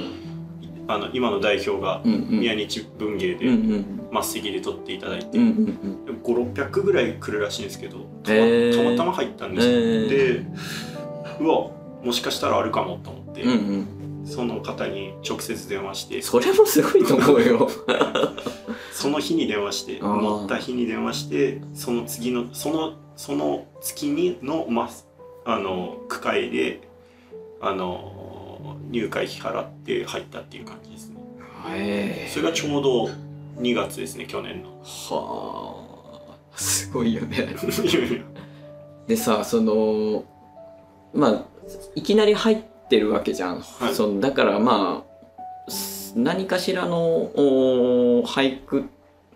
[0.88, 5.98] あの今の代表が宮日文芸でん末席で取っていただいて、うんうん
[6.28, 8.76] 5600ぐらい来るらしいんですけどたま,、へー。
[8.76, 10.10] たまたま入ったんですよ、へー。
[10.10, 10.46] で
[11.40, 11.70] うわ
[12.04, 14.28] もしかしたらあるかもと思って、うんうん。
[14.28, 17.70] その方に直接電話してそれもすごいと思うよ。
[18.92, 24.90] その日に電話して乗った日に電話してその次のそのその月にの、ま、
[25.46, 26.82] あの区会で
[27.62, 28.17] あの
[28.90, 31.18] 入会費払って入ったっていう感じですね。
[31.70, 33.10] へえそれがちょうど
[33.60, 34.70] 2月ですね去年の。
[34.84, 35.84] は
[36.32, 37.56] あすごいよね。
[39.08, 40.24] でさその
[41.14, 41.46] まあ
[41.96, 42.58] いきなり入っ
[42.90, 43.96] てるわけじゃん、はい。
[43.96, 45.04] そのだからま
[45.68, 48.90] あす何かしらのお俳句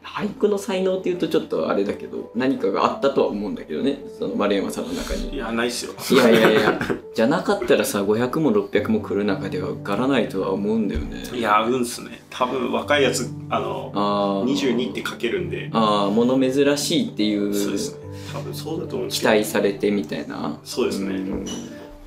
[0.04, 4.00] 俳句の才能っていうとちょっとあれだけど何かがあったとは思うんだけどね。
[4.18, 5.38] その丸山さんの中いに。
[5.38, 5.94] やないっすよ。
[6.12, 6.80] いやいやいや。
[7.14, 11.24] じゃなかったらさ500も600も来る中では受からないとは思うんだよね。
[11.34, 12.24] いやうんすね。
[12.30, 14.52] 多分若いやつあのあー。
[14.52, 15.70] 22って書けるんで。
[15.72, 18.02] あー物珍しいっていうそうですね。
[18.34, 20.60] 多分そうだと思うんです期待されてみたいな。
[20.64, 21.46] そうですね、うん。
[21.46, 21.50] い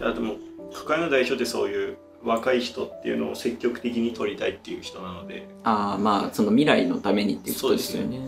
[0.01, 0.35] やでも
[0.75, 5.47] 区会の代表ってそういう若い人っていうのを積極的に取りたいっていう人なので。
[5.65, 8.21] ああまあその未来のためにっていうことですよね。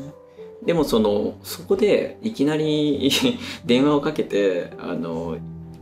[0.64, 3.10] でもそのそこでいきなり
[3.64, 5.36] 電話をかけてあの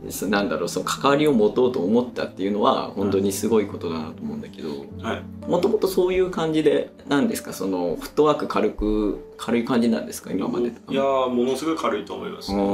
[0.09, 4.69] そなんだろうその関わりを持とうと思ったっていうのは本当にすごいことだなと思うんだけど。
[5.01, 5.23] はい。
[5.49, 7.53] もともとそういう感じでなんですか？
[7.53, 10.31] そのフットワーク軽く軽い感じなんですか？
[10.31, 12.69] 今までいやーものすごい軽いと思います、あの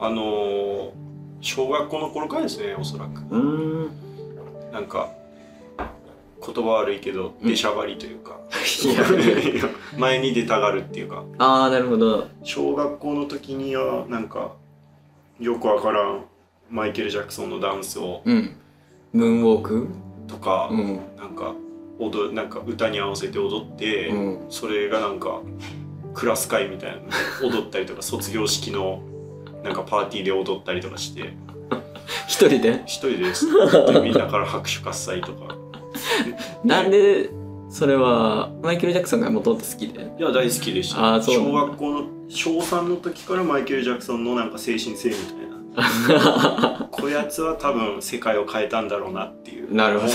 [0.00, 0.90] ー
[1.40, 3.20] 小学校の頃からですねおそらく。
[3.30, 3.38] うー
[3.86, 3.90] ん
[4.72, 5.10] なんか
[6.44, 8.38] 言葉悪いけどうん出しゃばりというか、
[8.84, 9.64] いやいや
[9.96, 11.24] 前に出たがるっていうか。
[11.38, 12.28] ああなるほど。
[12.44, 14.52] 小学校の時にはなんか
[15.40, 16.24] よくわからん
[16.70, 18.56] マイケル・ジャクソンのダンスをうん。
[19.12, 19.88] ムーンウォーク？
[20.26, 21.00] とか、うん。
[21.16, 21.54] なんか
[21.98, 24.46] 踊なんか歌に合わせて踊って、うん。
[24.50, 25.40] それがなんか
[26.14, 27.02] クラス会みたいな
[27.42, 29.02] 踊ったりとか卒業式の
[29.64, 31.32] なんかパーティーで踊ったりとかして
[32.26, 32.82] 一人で？
[32.86, 33.46] 一人です。
[34.02, 35.56] みんなから拍手喝采とか。
[36.64, 37.30] なんで
[37.70, 40.00] それはマイケル・ジャクソンがもともと好きで？
[40.18, 41.34] いや大好きでした、あーそう。
[41.36, 45.48] 小学校の小3の時からマイケル・ジャクソンのなんか精神性みたいな。
[46.90, 49.72] こやつは多分世界を変えたんだろうなっていう。
[49.72, 50.06] なるほ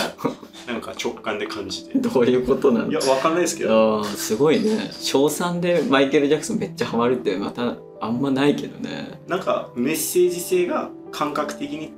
[0.67, 1.97] なんか直感で感じて。
[1.99, 2.99] どどういうことなんだ？
[2.99, 4.03] いやわかんないですけど。
[4.03, 4.89] すごいね。
[4.99, 9.19] 小3でマイケル・ジャクソンめっちゃハマるってまたあんまないけどね。
[9.27, 11.93] なんかメッセージ性が感覚的に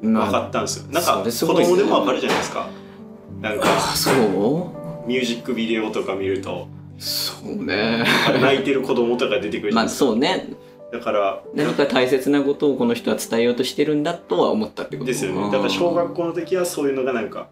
[0.00, 2.68] 分まかったんですよ、なんか子供でも分かるじゃないですか。
[3.40, 5.06] なんかあそう？
[5.08, 6.68] ミュージックビデオとか見ると。
[6.98, 8.04] そうね。
[8.40, 10.48] 泣いてる子供とか出てくるじゃまあないですか、そうね。
[10.92, 15.50] だから何か大切なことをこの人は伝えようとしてるんだとは思ったってことですよね。
[15.50, 17.48] だから小学校の時はそういうのがなんか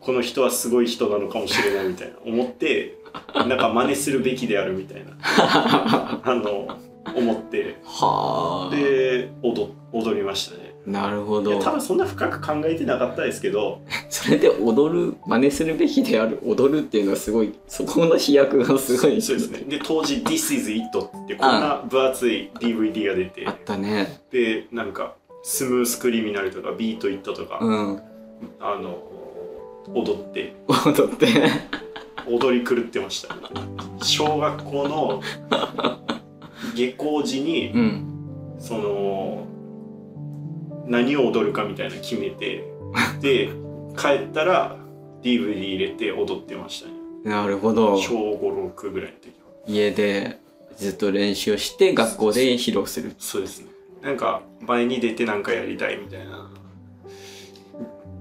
[0.00, 2.96] この人はすごい人なのかもしれないみたいな思って
[3.34, 5.16] なんか真似するべきであるみたいな。
[6.24, 6.78] あの
[7.14, 7.76] 思って。
[7.84, 8.74] はあ。
[8.74, 10.74] で踊踊りましたね。
[10.86, 11.58] なるほど。
[11.58, 13.80] 多分そんな深く考えてなかったですけど。
[14.08, 19.20] それで踊る真似するべきである踊るっていうのはすごいそこの飛躍がすごい。
[19.20, 19.64] そうですね。
[19.68, 23.46] で当時「This is It」ってこんな分厚い DVD が出て。
[23.46, 24.20] あったね。
[24.30, 28.00] でなんかスムースクリミナルとかビートイットとか、うん。
[28.60, 28.98] あの
[29.94, 30.54] 踊って。
[30.68, 31.26] 踊って。
[32.28, 33.36] 踊り狂ってました。
[34.02, 35.22] 小学校の
[36.76, 38.02] 下校時にうん。
[38.58, 39.46] その
[40.86, 42.64] 何を踊るかみたいなの決めて
[43.20, 43.48] で
[43.96, 44.76] 帰ったら
[45.22, 46.94] DVD 入れて踊ってましたね。
[47.24, 47.96] なるほど。
[47.98, 49.32] 小56ぐらいの時は。
[49.66, 50.38] 家で
[50.76, 53.12] ずっと練習をして学校で披露する。
[53.18, 53.66] そうですね。
[54.02, 56.50] なんか前に出てなんかやりたいみたいな。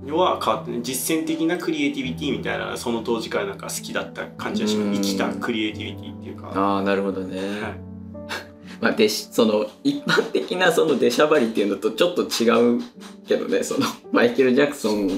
[0.05, 4.89] のは変わってね実践的なクリエイティビティみたいなその当時からなんか好きだった感じがしうん。
[4.89, 6.51] ます生きたクリエイティビティっていうか。
[6.53, 7.94] ああなるほどね、はい
[8.81, 12.81] まあ、でしその一般的なその出しゃばりっていうのとちょっと違う
[13.27, 15.09] けどねそのマイケル・ジャクソンを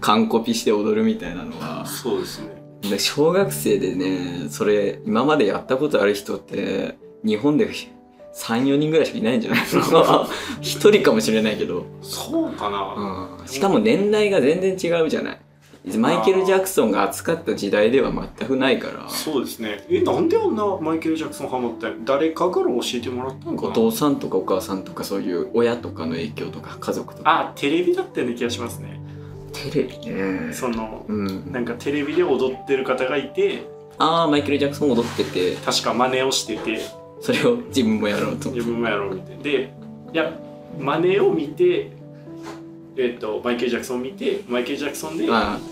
[0.00, 1.84] 完コピして踊るみたいなのは。
[1.86, 2.60] そうですね。
[2.82, 7.68] で小学生でねそれ今までやったことある人って日本で
[8.34, 10.26] 34人ぐらいしかいないんじゃないの？
[10.62, 15.40] 一人かもしれないけど、そうかな、うん、しかも年代が全然違うじゃない
[15.96, 19.08] マイケル・ジャクソンが扱った時代では全くないから。
[19.08, 19.86] そうですね。
[19.88, 23.68] えなんであんなマイケル・ジャクソンハマったん誰かから教えてもらったのかな？
[23.68, 27.50] お父さんとかお母さんとかそういう親とかの影響とか家族とか。
[27.50, 29.00] あテレビだったような気がしますね。
[29.52, 30.52] テレビね。
[30.52, 31.50] そのうん。
[31.50, 33.66] なんかテレビで踊ってる方がいて。
[33.98, 35.56] ああマイケル・ジャクソン踊ってて。
[35.56, 36.80] 確か真似をしてて。
[37.22, 38.50] それを自分もやろうと。
[38.50, 39.42] 自分もやろうみたいな。
[39.42, 39.72] で
[40.12, 40.38] いや
[40.78, 41.92] 真似を見て
[43.00, 45.58] えっ、とマイケル・ジャクソンを見てマイケル・ジャクソンであ。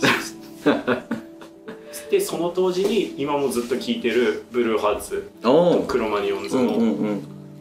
[2.11, 6.79] でその当時に今もずっと聴いてるブルーハーツおおクロマニオンズの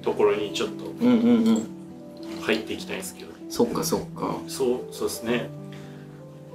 [0.01, 0.85] ところにちょっと
[2.43, 3.27] 入っていきたいんですけど。
[3.49, 4.37] そっかそっか。
[4.47, 5.49] そうそうですね。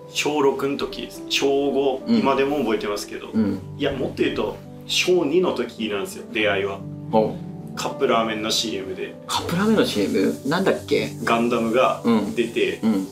[0.08, 1.22] 小6の時です。
[1.28, 2.18] 小5、うん。
[2.18, 3.60] 今でも覚えてますけど、うん。
[3.78, 4.56] いやもっと言うと
[4.86, 6.80] 小2の時なんですよ出会いは。
[7.12, 7.34] お
[7.74, 9.14] カップラーメンの CM で。
[9.26, 11.10] カップラーメンの CM なんだっけ？
[11.24, 12.34] ガンダムがうん。
[12.34, 13.06] 出て、うん。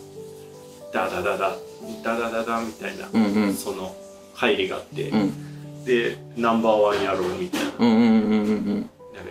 [0.92, 1.56] ダダダダ
[2.02, 3.54] ダダダダみたいな、うんうん。
[3.54, 3.94] その
[4.34, 5.84] 入りがあって、うん。
[5.84, 8.86] でナンバーワンやろうみたいな。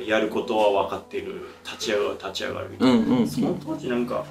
[0.05, 3.27] やることは分かってる立ち上がる立ち上がるみたいな、うんうんうん。
[3.27, 4.25] その当時なんか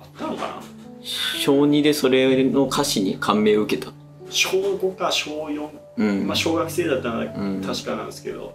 [0.00, 0.62] あったのかな？
[1.02, 3.92] 小2でそれの歌詞に感銘を受けた。
[4.30, 6.26] 小5か小4、うん。
[6.26, 7.62] まあ、小学生だったらうん。
[7.62, 8.54] 確かなんですけど、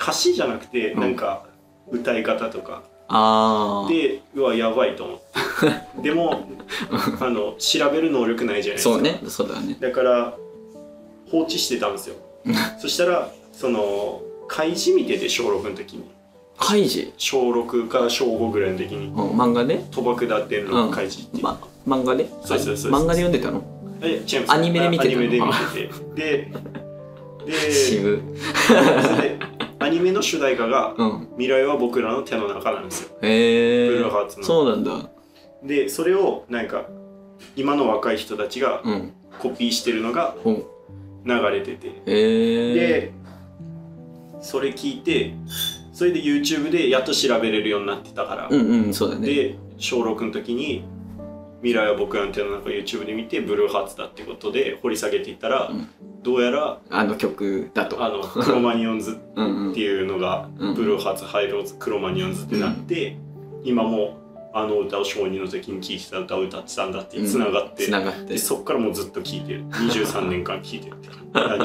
[0.00, 1.00] 歌詞じゃなくてうん。
[1.00, 1.46] なんか
[1.90, 2.82] 歌い方とか。
[3.06, 5.18] ああでうわやばいと思っ
[5.96, 6.48] て でも
[7.20, 8.94] あの調べる能力ないじゃないですか。
[8.94, 9.20] そうね。
[9.28, 9.76] そうだね。
[9.78, 10.34] だから
[11.30, 12.16] 放置してたんですよ。
[12.80, 16.04] そしたらその開示見てて小6の時に。
[16.56, 19.08] カイジ、小6か小5ぐらいの時に。
[19.08, 19.80] うん、漫画で？
[19.90, 20.66] 賭博だってん。
[20.66, 22.28] の開示っていう、ま漫画で？
[22.44, 23.62] そうそうそう漫画で読んでたの？
[24.00, 24.52] え違います。
[24.52, 25.20] アニメで見てたの？
[25.20, 26.52] アニメで見てて。
[27.44, 28.22] で 渋。
[28.68, 29.53] でで
[29.84, 33.18] アニメの主題歌がうん「未来は僕らの手の中」なんですよ。
[33.20, 34.44] へえブルーハーツの。
[34.44, 35.10] そうなんだ。
[35.62, 36.86] でそれをなんか
[37.56, 39.12] 今の若い人たちがうん。
[39.40, 41.28] コピーしてるのがほう。
[41.28, 41.88] 流れてて。
[41.88, 43.12] へえで
[44.40, 45.34] それ聞いて
[45.92, 49.26] それで YouTube でやっと調べれるようになってたから、うんうんそうだね。
[49.26, 50.84] で小6の時に
[51.62, 55.88] 「未来は僕らの手の中」YouTube で見てブルーハーツだってことで掘り下げていったら、うん
[56.24, 58.02] どうやらあの曲だと。
[58.02, 63.16] あのクロマニオンズ っていうのが、うんブルーハーツハイローズクロマニオンズってなって、
[63.62, 64.18] 今も
[64.54, 68.24] あの歌を小2の時に聴いてた歌を歌ってたんだってつながって、がって。
[68.34, 69.64] でそっからもうずっと聴いてる。
[69.68, 71.18] 23年間聴いてるって感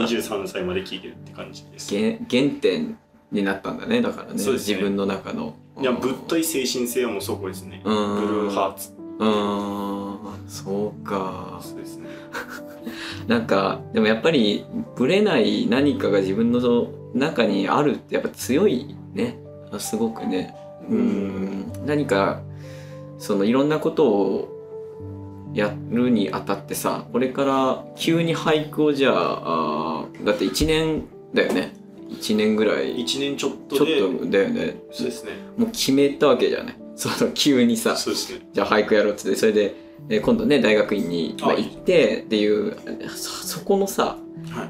[0.03, 0.17] じ。
[0.19, 1.95] あ23歳まで聴いてるって感じです。
[1.95, 2.97] い原原点
[3.31, 5.55] になったんだねだからね自分の中の。
[5.81, 7.81] やぶっとい精神性はもうそこですね。
[7.83, 8.45] ブうん。
[8.47, 8.91] ルーハーツ。
[9.19, 10.08] うーん
[10.47, 11.59] そうか。
[11.61, 12.07] そうですね。
[13.27, 14.65] なんかでもやっぱり
[14.95, 19.39] ぶれない何かが自分の中にあるってやっぱ強いね。
[19.77, 20.55] すごくね。
[20.89, 21.71] うん。
[21.85, 22.41] 何か
[23.17, 24.55] そのいろんなことを
[25.53, 31.03] やるにあたってさこれから急に俳句をじゃあだって1年
[31.33, 31.73] だよね。
[32.09, 32.97] 1年ぐらい。
[32.97, 34.81] 1年ちょっちょっとだよね。
[34.91, 35.31] そうですね。
[35.57, 36.75] もう決めたわけじゃない。
[36.95, 37.93] その急にさ。
[37.93, 37.97] ね。
[38.51, 39.37] じゃあ俳句やろうっつって。
[39.37, 39.75] それで、
[40.09, 42.77] えー今度ね大学院に、まあ、あ行ってっていう
[43.09, 44.17] そそこのさ
[44.51, 44.69] はい。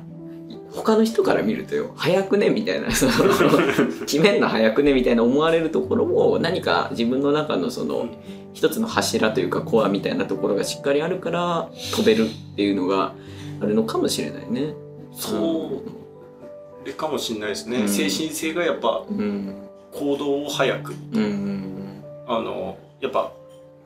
[0.71, 2.49] 他の人から見るとよ早くね？
[2.49, 3.11] みたいなその
[4.05, 4.93] 決めんの早くね？
[4.93, 8.07] みたいな思われるところも何か自分の中のその
[8.53, 13.13] 一つの柱というかコアみたいなところがしっかりあるから飛べるっていうのが
[13.61, 14.73] あるのかもしれないね。
[15.11, 16.85] そう。
[16.85, 17.89] れかもしれないですね、うん。
[17.89, 19.55] 精神性がやっぱうん。
[19.91, 20.93] 行動を早く。
[21.13, 22.03] うん。
[22.27, 23.31] あのやっぱ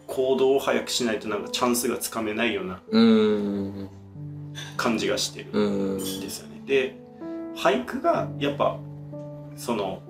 [0.07, 3.89] 行動を早くしないとなんかチャンスがつかめないようなうん
[4.77, 5.97] 感じがしてるうん。
[5.97, 6.61] んですよね。
[6.65, 6.95] で
[7.55, 8.77] 俳句がやっぱ
[9.55, 10.01] その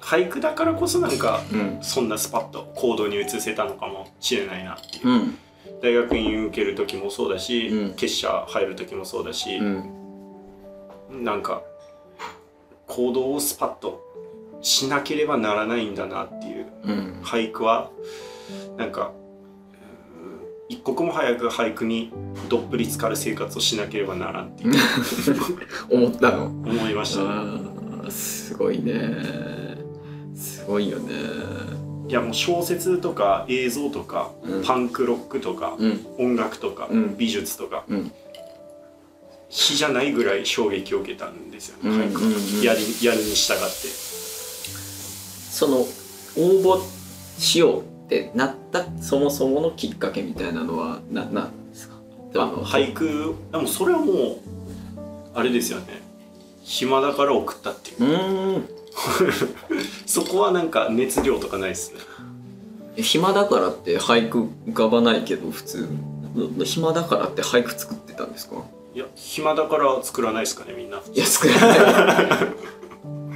[0.00, 1.78] 俳句だからこそなんかうん。
[1.82, 5.38] そんなスパッと行動に移せたのかもしれないなっていう、うん。
[5.82, 7.94] 大学院受ける時もそうだし、うん。
[7.94, 11.24] 結社入る時もそうだしう、ん。
[11.24, 11.62] なんか
[12.86, 14.02] 行動をスパッと
[14.62, 17.20] しなければならないんだなっていううん。
[17.22, 17.90] 俳句は
[18.76, 19.12] なんか
[20.12, 22.12] うん一刻も早く俳句に
[22.48, 24.74] どっぷり浸かる生活をしなければならんっていう。
[25.90, 26.46] 思ったの？
[26.46, 29.16] 思いましたすごいね。
[30.34, 31.12] すごいよね。
[32.08, 34.64] いやもう小説とか映像とか、うん。
[34.64, 36.06] パンクロックとか、うん。
[36.18, 37.16] 音楽とか、うん。
[37.16, 38.12] 美術とかうん。
[39.48, 42.22] 比じゃないぐらい衝撃を受けたんですよね、うん俳句。
[42.22, 42.62] うんうん。
[42.62, 43.64] やりやるに従って。
[45.50, 45.86] その応
[46.62, 46.80] 募
[47.38, 51.94] しようってなったそもそものきっかけみたいなのはななんですか？
[52.34, 53.36] あの俳句？
[53.52, 54.38] でもそれはもう
[55.32, 56.02] あれですよね。
[56.64, 58.04] 暇だから送ったっていう。
[58.04, 58.68] うーん。
[60.06, 62.00] そこはなんか熱量とかないですね。
[62.96, 65.88] 暇だからって俳句浮かばないけど普通
[66.64, 68.56] 暇だからって俳句作ってたんですか？
[68.92, 70.96] いや暇だから作らないですかねみんな。
[70.98, 72.48] いや作らない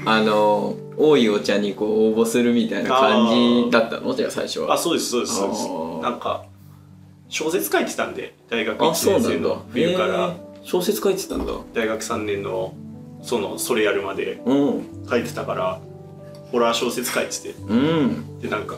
[0.06, 3.28] あの多いお茶にこう応募するみたいな感
[3.66, 4.14] じだったの？
[4.14, 4.74] じゃあ最初は。
[4.74, 5.68] あそうですそうですそうです。
[6.02, 6.44] なんか
[7.28, 9.28] 小説書いてたんで大学あ1そうなんだ。
[9.28, 10.34] 年生の冬から。
[10.62, 11.52] 小説書いてたんだ。
[11.74, 12.74] 大学3年の
[13.22, 15.06] そのそれやるまでうん。
[15.08, 15.80] 書いてたから
[16.52, 17.50] ホラー小説書いてて。
[17.50, 18.40] うん。
[18.40, 18.76] でなんか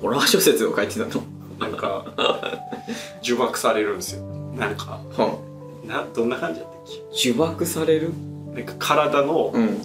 [0.00, 1.22] ホラー小説を書いてたの？
[1.60, 2.04] なんか
[3.22, 4.22] 呪縛されるんですよ。
[4.56, 5.38] なんかは
[5.86, 8.12] などんな感じだったっ呪縛される？
[8.54, 9.78] けなんか体の、うん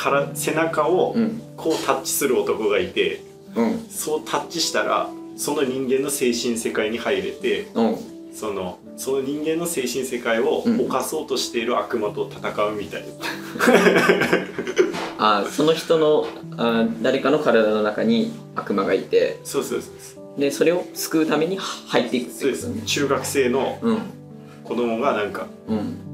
[0.00, 1.42] から背中をうん。
[1.56, 3.20] こうタッチする男がいて
[3.54, 3.86] うん。
[3.90, 7.96] そうタッチしたらその人間の精神世界に入れてうん。
[8.34, 10.88] そのその人間の精神世界をうん。
[10.88, 13.08] 犯そうとしている悪魔と戦うみたいな、
[15.42, 16.26] あその人の
[16.56, 19.38] あ誰かの体の中に悪魔がいて。
[19.44, 20.40] そうそうそうそう。
[20.40, 22.72] でそれを救うために入っていくってそうです。
[22.86, 23.98] 中学生のうん。
[24.64, 26.09] 子供がなんかうん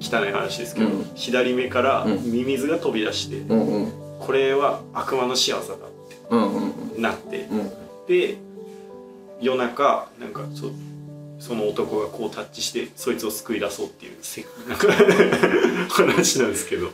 [0.00, 1.10] 汚い話ですけど、うん。
[1.14, 2.32] 左目からうん。
[2.32, 3.92] ミミズが飛び出して、うんうん。
[4.20, 5.66] これは悪魔の仕業だっ
[6.30, 7.70] うんうんてなってうん。
[8.06, 8.36] で
[9.40, 10.70] 夜中なんかそ
[11.38, 14.88] その男がこうタッチしてそいつを救い出そうっていうせなんか
[15.90, 16.88] 話なんですけど。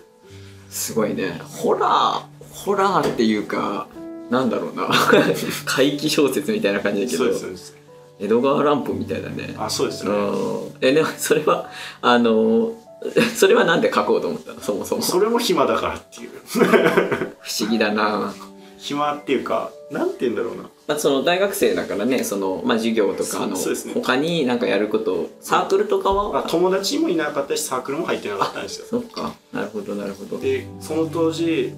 [0.68, 1.38] すごいね。
[1.44, 3.86] ホラーホラーっていうか
[4.30, 4.88] なんだろうな。
[5.66, 7.24] 怪奇小説みたいな感じだけど。
[7.24, 7.76] そうですそうです。
[8.18, 9.54] 江戸川乱歩みたいだね。
[9.58, 10.10] あそうですね。
[10.10, 10.72] うん。
[10.80, 12.72] えでもそれはあの
[13.34, 14.60] それはなんで書こうと思ったの？
[14.60, 15.02] そもそも。
[15.02, 16.30] それも暇だからっていう。
[17.40, 18.32] 不思議だな、
[18.78, 20.62] 暇っていうかなんて言うんだろうな。
[20.86, 23.94] まあ、その大学生だからねその、まあ、授業とかあの、そうですね。
[23.94, 28.86] 他になんかやることサークルとかは、あ友達もいなかったしサークルも入ってなかったんですよ。
[28.88, 29.32] そっか。
[29.52, 30.38] なるほどなるほど。
[30.38, 31.72] でその当時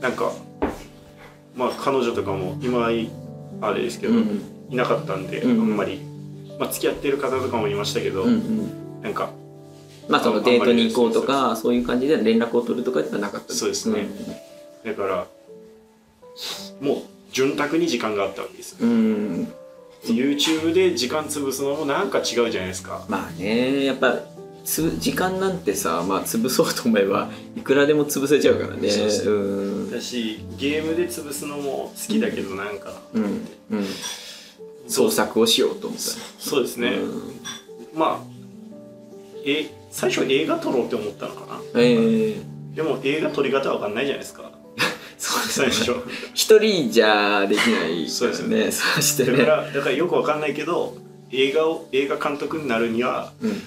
[0.00, 0.32] なんか
[1.56, 3.10] まあ彼女とかも今い
[3.60, 4.42] あれですけど、うん。
[4.68, 5.60] いなかったんで、うんうん。
[5.60, 6.00] あんまり、
[6.58, 9.02] まあ、付き合ってる方とかもいましたけど、うんうん。
[9.02, 9.30] なんか
[10.08, 13.52] まあそのデートに行こうとかそういう感じで連絡を取るとかではなかった。
[13.52, 14.06] そうですね。
[14.84, 15.26] だから
[16.80, 17.02] もう
[17.32, 18.78] 潤沢に時間があったわけですよ。
[18.80, 18.92] うん、う
[19.42, 19.52] ん
[20.04, 23.04] YouTube で時間潰すのもなんか違うじゃないですか。
[23.08, 24.20] まあねやっぱ
[24.66, 28.88] つ時間なんてさ、まあ、潰そうと思えばいくらでも潰せちゃうからね。
[28.88, 29.30] う
[29.86, 29.90] ん。
[29.90, 33.22] だしゲームで潰すのも好きだけどなんか、うん。
[33.70, 33.86] うん。
[34.88, 36.04] 創作をしようと思った
[36.38, 37.40] そうですね、うん。
[37.94, 38.36] まあ
[39.44, 41.80] え最初映画撮ろうって思ったのかな？
[41.80, 42.36] ええ
[42.74, 44.50] でも映画撮り方わかんないじゃないですか。
[45.18, 45.94] そう最初。
[46.34, 48.70] 一人じゃできないそうですね。
[48.70, 50.94] そしてだかねらだからよくわかんないけど
[51.32, 53.62] 映画を映画監督になるにはうん。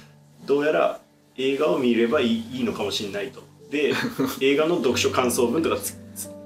[0.46, 1.00] どうやら
[1.38, 3.42] 映画を見ればいいいいのかもしれないと。
[3.72, 3.94] で
[4.42, 5.78] 映画の読書感想文とか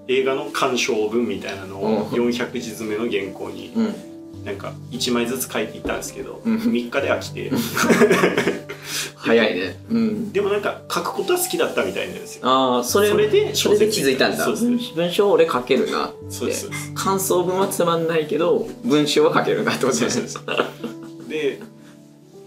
[0.08, 2.24] 映画の鑑賞文みたいなのをうん。
[2.30, 3.96] 400字詰めの原稿にうん
[4.44, 6.58] なんか1枚ずつ書いていったんですけどうん。
[6.58, 7.52] 3日で飽きて。
[9.16, 9.80] 早いね。
[9.89, 10.32] うん。
[10.34, 12.41] でもなんか書くことは好きだったみたいなんですよ。
[12.48, 14.44] ああそれそれでそれで気づいたんだ。
[14.44, 14.94] そうです。
[14.96, 16.16] 文章俺書けるなって。
[16.30, 16.70] そうです。
[16.94, 20.02] 感想文はつまんないけど文章は書けるなってことね。
[20.02, 21.60] そうそうそうで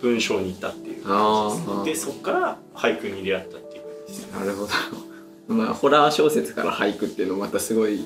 [0.03, 1.05] 文章に行ったっていう。
[1.05, 4.22] 感じですでそっから俳句に出会ったっていう感じです。
[4.22, 4.66] よなるほ
[5.49, 5.55] ど。
[5.55, 8.05] まあホラー小説から俳句っていうのまたすごい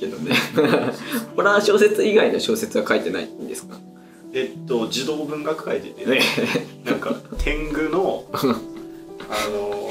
[0.00, 0.34] けどね。
[1.36, 3.76] ホラー小説以外の小説は書いてないんですか？
[4.32, 6.20] えっと児童文学書いてて、ね。
[6.84, 9.90] なんか天狗の あの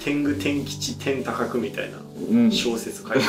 [0.00, 1.98] 天狗天吉天高くみたいな
[2.30, 2.50] うん。
[2.52, 3.22] 小説書いてる、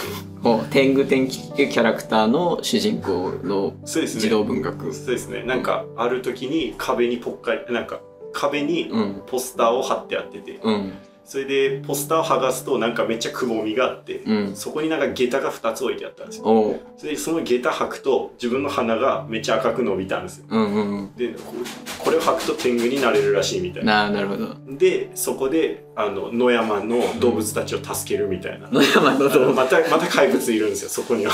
[0.43, 4.93] お天狗天気っていうキャラクターの主人公の児童文学。
[4.93, 5.43] そうですね。
[5.43, 7.99] なんかある時に壁にぽっかりなんか
[8.33, 9.21] 壁にうん。
[9.27, 10.93] ポスターを貼ってあってて、うん
[11.25, 14.55] それでポスターを剥がすとなんかめっちゃくぼみがあって、うん。
[14.55, 16.79] そこになんか下駄が2つ置いてあったんですよ。
[16.97, 20.45] それでその下駄履くと自分の鼻がめっちゃ赤く伸びたんですよ。
[20.49, 21.53] うんうんでこ
[21.99, 24.09] これを履くと天狗になれるらしいみたいな。
[24.11, 24.55] なるほど。
[24.67, 29.53] でそこであの野山の動物たちを助けるみたいな、野山の動物。
[29.53, 31.31] またまた怪物いるんですよそこには。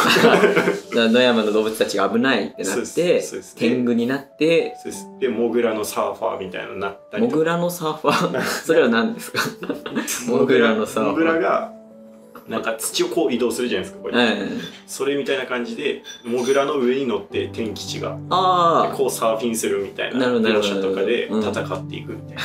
[0.94, 3.24] 野山の動物たちが危ないってなって
[3.56, 4.76] 天狗になって
[5.20, 8.42] でモグラのサーファーみたいななったりモグラのサーファー？
[8.44, 9.40] それは何ですか？
[10.30, 11.14] モグラのサーファー。
[11.14, 11.74] モグラが
[12.48, 18.18] なんか土をこう移動するじゃないですかこれ、うんそれみたいな感じでモグラの上に乗って天吉が
[18.94, 21.42] こうサーフィンするみたいな描写とかでうん。
[21.42, 22.42] 戦っていくみたいな、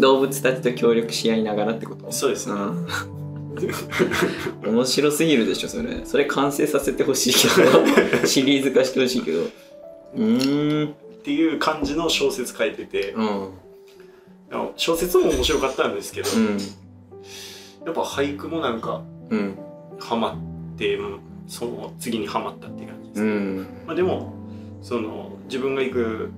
[0.00, 2.12] 動物たちと協力し合いながらってこと？
[2.12, 2.58] そうですね、う
[4.70, 4.74] ん。
[4.74, 6.04] 面白すぎるでしょそれ。
[6.04, 7.86] それ完成させてほしいけど。
[8.26, 9.42] シリーズ化してほしいけど。
[9.42, 10.90] うーん。
[10.90, 13.50] っていう感じの小説書いてて、うん。
[14.76, 16.58] 小説も面白かったんですけど、うん。
[17.84, 19.58] やっぱ俳句もなんかうん。
[19.98, 20.36] ハマっ
[20.76, 23.66] てうんその次にハマったっていう感じです、うん。
[23.86, 24.34] まあ、でも
[24.80, 26.30] その自分が行く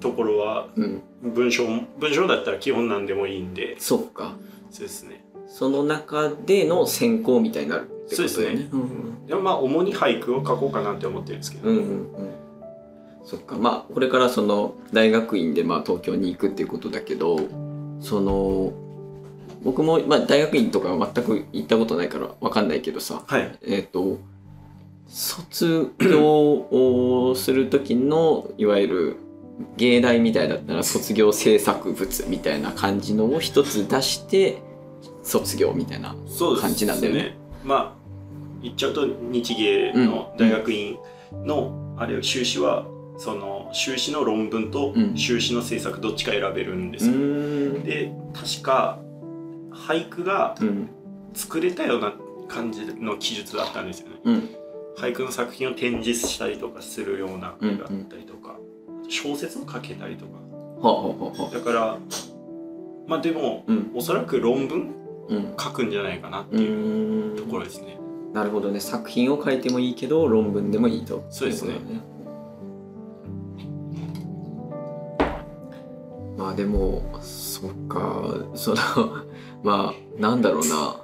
[0.00, 1.02] ところはうん。
[1.22, 3.76] 文章も文章だったら基本何でもいいんで。
[3.78, 4.34] そっか。
[4.70, 5.24] そうですね。
[5.48, 8.68] その中での選考みたいになるってことそうですね。
[8.72, 9.26] うん。
[9.26, 12.30] でもまあ主に俳句を書こうかなって思ってるんですけど、うんうんうん。
[13.24, 13.56] そっか。
[13.56, 17.38] まあこれからその大学院でまあ東京に行くっていうことだけど
[18.00, 18.72] その
[19.62, 23.22] 僕もまあ大学院とかは全く行ったことないからわかんないけどさ。
[23.26, 23.58] はい。
[23.62, 24.18] えっ、と
[25.08, 29.16] 卒業をする時のいわゆる
[29.76, 34.62] 芸大みたいだったら卒業制作物みたいな感じのを一つ出して
[35.22, 36.14] 卒業みたいな
[36.60, 37.36] 感じなんだよね。
[37.64, 38.00] まあ
[38.62, 40.98] 言っちゃうと日芸の大学院
[41.32, 42.86] の、あれ修士は
[43.18, 45.16] その修士の論文とうん。
[45.16, 47.84] 修士の制作どっちか選べるんでうすよ、ーん。
[47.84, 48.98] で確か
[49.72, 50.90] 俳句がうん。
[51.32, 52.12] 作れたような
[52.48, 54.16] 感じの記述だったんですよね。
[54.24, 54.48] うん。
[54.98, 58.29] 俳句の作品を展示したりとかするようなうんのがあったりとか、
[59.10, 60.40] 小説を書けたりとか。
[61.52, 61.98] だから
[63.06, 63.90] まあでもうん。
[63.94, 64.94] おそらく論文
[65.28, 65.54] うん。
[65.58, 67.98] 書くんじゃないかなってういうところですね。
[68.32, 68.80] なるほどね。
[68.80, 71.24] 作品を書いてもいいけど論文でもいいと。
[71.28, 71.74] そうですね。
[76.36, 78.34] まあでもそっか。
[78.54, 78.76] その
[79.62, 80.96] まあなんだろうな。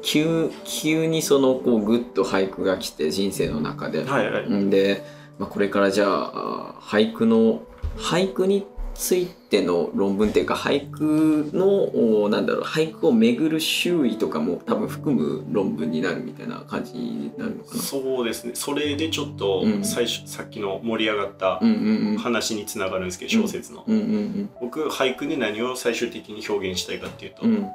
[0.00, 4.50] 急急にそのこうグッと俳句が来て人生の中で、はいはい。
[4.50, 5.02] んで、
[5.38, 7.62] まあ、これからじゃあ俳句の
[7.96, 17.80] 俳句についての論文っていうか俳句のおなんだろう俳句を巡る周囲とかも多分含む論文になるみたいな感じになるのかな。
[17.80, 18.56] そうですね。
[18.56, 23.84] それでちょっとうん最初、さっきの盛り上がったうんうんうん話につながるんですけど、小説の。
[23.86, 27.68] うんうん僕俳句で何を最終的に表現したいかっていうと、うんうん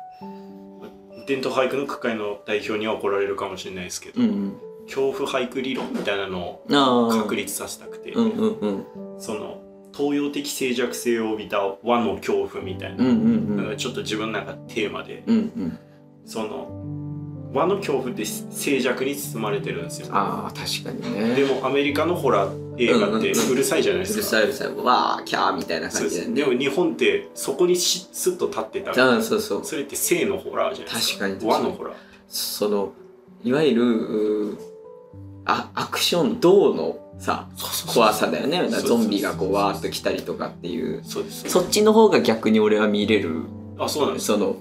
[1.25, 4.53] 伝統俳句の区会の代表には怒られるかもしれないですけど、うんうん
[4.85, 8.85] 恐怖俳句理論みたいなのを確立させたくて、うんうんうん。
[9.19, 9.61] その
[9.95, 13.17] 東洋的静寂性を帯びた和の恐怖みたいな、うんうんう
[13.53, 13.57] ん。
[13.57, 15.79] なんかちょっと自分の中でテーマで、うんうん。
[16.25, 20.07] その和の恐怖って静寂に包まれてるんですよ。
[20.11, 21.35] ああ確かにね。
[21.35, 24.19] でもアメリカのホラー映画ってうるさいじゃないうですか。
[24.21, 24.67] るさいうるさい。
[24.83, 26.33] わーキャーみたいな感じですね。
[26.33, 29.63] でも日本ってそこにしスッと立ってたああそうそう。
[29.63, 31.27] それって性のホラーじゃないですか。
[31.27, 31.51] 確かに。
[31.51, 31.93] 和のホラー
[32.27, 32.93] その
[33.43, 34.57] いわゆる
[35.45, 37.47] あアクション銅のさ
[37.93, 38.67] 怖さだよね。
[38.69, 41.03] ゾンビがこうわーっと来たりとかっていう。
[41.03, 41.21] そ
[41.61, 43.43] っちの方が逆に俺は見れる。
[43.77, 44.55] あそうなんですその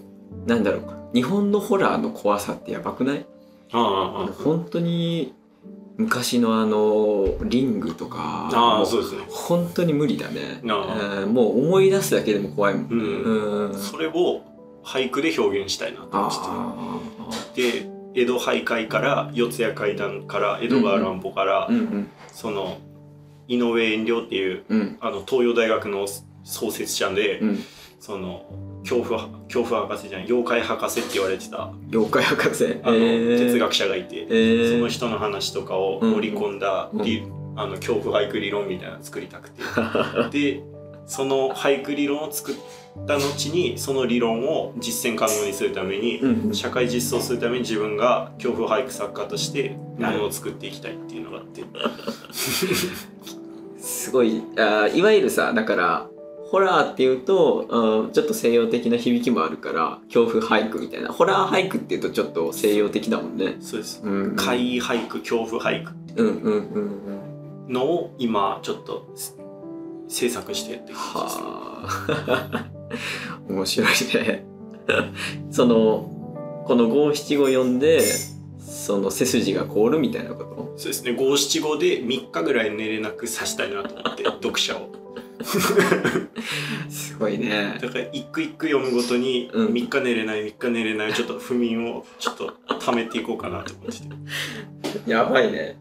[0.47, 0.83] なんだろう
[1.15, 3.27] 日本のホラーの怖さってやばくない？
[3.73, 5.35] ああああ本当に
[5.99, 9.23] 昔のあのリングとかあそうですね。
[9.29, 10.61] 本当に無理だね。
[10.69, 12.91] あうんもう思い出すだけでも怖いもん。
[12.91, 13.71] うん。
[13.71, 13.79] うん。
[13.79, 14.43] それを
[14.83, 21.77] 俳句で表現したいなと思ってあてで江戸俳会から四谷怪談から江戸川乱歩から、あうん。
[21.77, 22.79] うんその
[23.49, 24.99] 井上遠慮っていううん。
[25.01, 26.07] あの東洋大学の
[26.45, 27.59] 創設者で、うん。
[28.01, 28.47] その
[28.83, 32.65] 恐怖恐怖博士じゃない妖怪博士って言われてたあ妖怪博士？
[32.65, 33.39] の、えー。
[33.39, 34.73] 哲学者がいて、えー。
[34.73, 36.99] その人の話とかを盛り込んだ、う
[37.55, 39.63] あの恐怖俳句理論みたいなの作りたくて。
[40.31, 40.63] で
[41.07, 42.55] その俳句理論を作っ
[43.07, 46.47] た後にその理論を実践可能にするために、うん。
[46.47, 51.65] うん社会実装するために自分が恐怖俳句作家としてものを作っていきたいっていうのがあって、
[53.79, 54.43] すごい。
[54.57, 56.07] あーいわゆるさだから
[56.45, 61.09] ホラーっていうと、うんちょっと西洋的な響きもあるから恐怖俳句みたいな。
[61.09, 63.57] ホラー俳句っていうとちょっと西洋的だもんね。
[63.61, 64.03] そうです。
[64.05, 65.93] うん、怪異俳句恐怖俳句。
[66.17, 66.55] うんうんうん。
[67.67, 67.73] うん。
[67.73, 69.09] のを今ちょっと
[70.09, 71.45] 制作してって感じですね。
[71.45, 71.81] は
[72.53, 72.82] あ
[73.49, 73.91] 面白い
[74.25, 74.45] ね。
[75.51, 76.09] その
[76.67, 78.01] この五七五読んで
[78.61, 80.75] その背筋が凍るみたいなこと？
[80.77, 84.93] そうですね五七五で3日ぐらい寝れなくさしたいなと思って 読者を
[86.89, 87.79] すごいね。
[87.81, 95.79] だから一句一句読むごとにうん3日寝れない3日寝れないちょっと不眠をちょっと溜めていこうかなと思っててやばいね。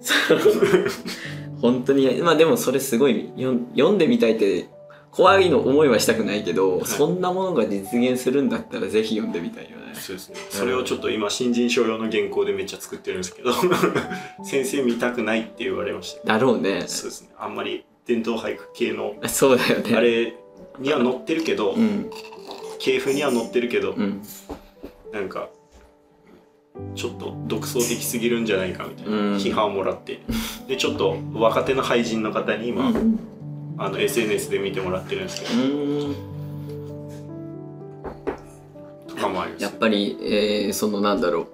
[1.60, 4.68] 本当にまあでもそれすごい読んでみたいって
[5.10, 6.84] 怖いの思いはしたくないけど、い。
[6.86, 9.94] そんなものが実現するんだったらぜひ読んでみたいよね。
[9.94, 10.36] そうですね。
[10.50, 13.52] それをちょっと今新人賞用の原稿でめっちゃ作ってるんですけど
[14.44, 16.34] 先生見たくないって言われました。
[16.34, 16.84] だろうね。
[16.86, 17.30] そうですね。
[17.38, 19.96] あんまり伝統俳句系のそうだよね。
[19.96, 20.34] あれ
[20.78, 22.10] には載ってるけど、うん。
[22.78, 24.22] 系譜には載ってるけど、うん。
[25.12, 25.48] なんか
[26.94, 29.36] ちょっと独創的すぎるんじゃないかみたいなうん。
[29.36, 30.20] 批判をもらって。
[30.68, 33.18] でちょっと若手の俳人の方に今、うん
[33.78, 36.12] あの SNS で見てもらってるんですけうん
[39.06, 39.14] ど。
[39.14, 39.62] とかもあります。
[39.62, 41.48] やっぱり、えーそのなんだろう。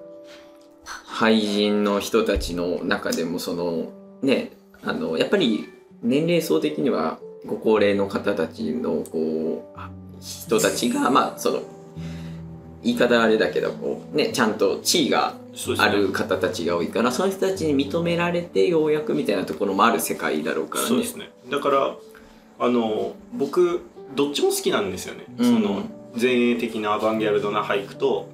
[1.07, 4.51] 俳人の人たちの中でもそのね
[4.83, 5.69] あのやっぱり
[6.03, 11.63] 年齢層的にはご高齢の方たちのこうあ人たちがまあその
[12.83, 15.35] 言い方あれだけどこうねちゃんと地位が
[15.79, 20.89] ある方たちが多いからその人たちに認められてようやくみたいなところもある世界だろうからね。
[20.89, 21.31] そうですね。
[21.49, 21.97] だから
[22.65, 23.83] あの僕
[24.15, 25.55] どっちも好きなんですよね、うん。
[25.55, 25.83] その
[26.19, 28.29] 前衛的なアバンギャルドな俳句と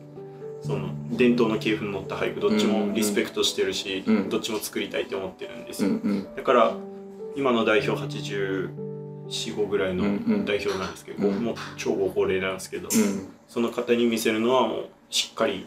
[0.63, 4.29] その伝統の系譜に乗った俳句どっちもリスペクトしてるし、うん。
[4.29, 6.37] どっちも作りたいって思ってるんですよ、うんうん。
[6.37, 6.75] だから
[7.35, 10.45] 今の代表845ぐらいのうんうん。
[10.45, 11.43] 代表なんですけど、うん。
[11.43, 13.29] もう超ご高齢なんですけど、うん。
[13.49, 15.67] その方に見せるのはもうしっかり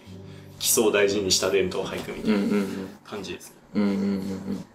[0.59, 3.55] 基礎を大事にした伝統俳句みたいなうんうん感じですね。
[3.75, 4.65] うんうんうん。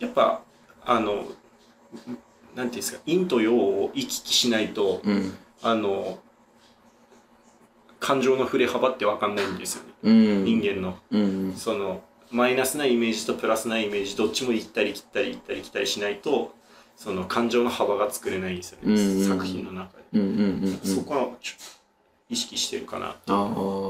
[0.00, 0.42] やっぱ
[0.84, 1.24] あの
[2.58, 5.12] なんていうんですか陰と陽を行き来しないとうん。
[5.12, 6.20] うんあの
[8.00, 10.44] 感情の振れ幅って分かんないんですよね、うん。
[10.44, 10.96] 人間の。
[11.10, 11.54] うん。
[11.56, 12.00] その
[12.30, 16.54] マイナスなイメージとプラスなイメージどっちも行ったり来たり行ったり来たりしないと
[16.94, 20.78] その感情の幅が作れないんですよね、うん作品の中で、うんうんうんうん。
[20.84, 21.28] そこは
[22.30, 23.06] 意識してるかな。
[23.06, 23.34] ああ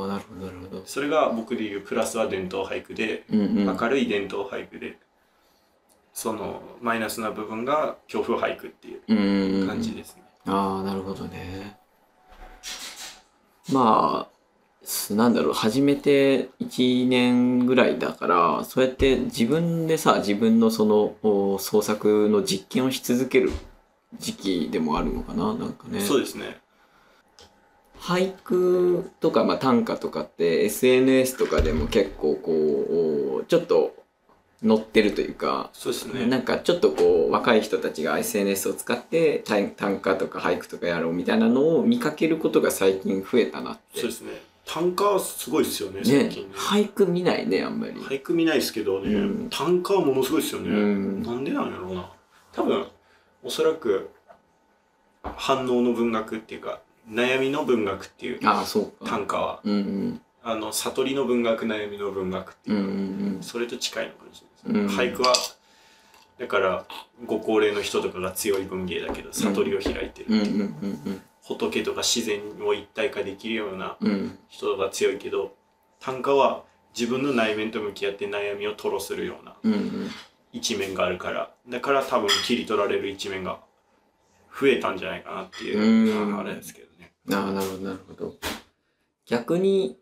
[0.08, 0.82] なるほどなるほど。
[0.86, 3.76] それが僕で言うプラスは伝統俳句でうんうん。
[3.78, 4.98] 明るい伝統俳句で
[6.20, 9.68] そのマイナスな部分が強風俳句っていううん。
[9.68, 11.78] 感じですね、ああなるほどね。
[13.72, 14.38] まあ
[14.82, 23.52] すなんだろう始めて1年ぐらいだからそうやって自分でさ自分のそのお創作の実験をし続ける
[24.18, 26.00] 時期でもあるのかななんかね。
[26.00, 26.58] そうですね。
[27.96, 33.97] 俳句とか、まあ、短歌とかって SNS とかでも結構こうちょっと
[34.66, 36.26] 載ってるというかそうですね。
[36.26, 44.00] なんかちょっとこう若い人たちが SNS を使って短短歌とか俳句とかやろうみたいなのを見かけることが最近増えたなって。
[44.00, 44.42] そうですね。
[44.64, 46.54] 短歌はすごいですよねね最近ね。
[46.54, 47.94] 俳句見ないねあんまり。
[47.94, 49.48] 俳句見ないですけどね、うん。
[49.48, 51.22] 短歌はものすごいですよね、うん。
[51.22, 52.10] なんでなんやろうな。
[52.52, 52.86] 多分
[53.42, 54.10] おそらく
[55.22, 59.10] 反応の文学っていうか悩みの文学っていうああそうか。
[59.10, 59.60] 短歌は。
[59.64, 60.20] うんうん。
[60.42, 65.32] あの悟りの文学悩みの文学っていうう、んうんそれと近いのかもしれうんない俳句は
[66.38, 66.84] だから
[67.26, 70.70] ご高齢の人とかが強い文芸だけど悟りを開いてる、
[71.42, 73.96] 仏とか自然を一体化できるような
[74.48, 75.54] 人が強いけど
[76.00, 76.62] 短歌は
[76.98, 79.56] 自分の内面と向き合って悩みを吐露するような
[80.52, 83.58] 一面があるからだから多分切り取られる一面が
[84.60, 86.38] 増えたんじゃないかなっていううん。
[86.38, 87.12] あれですけどね。
[87.32, 88.34] ああなるほどなるほど。
[89.26, 89.96] 逆に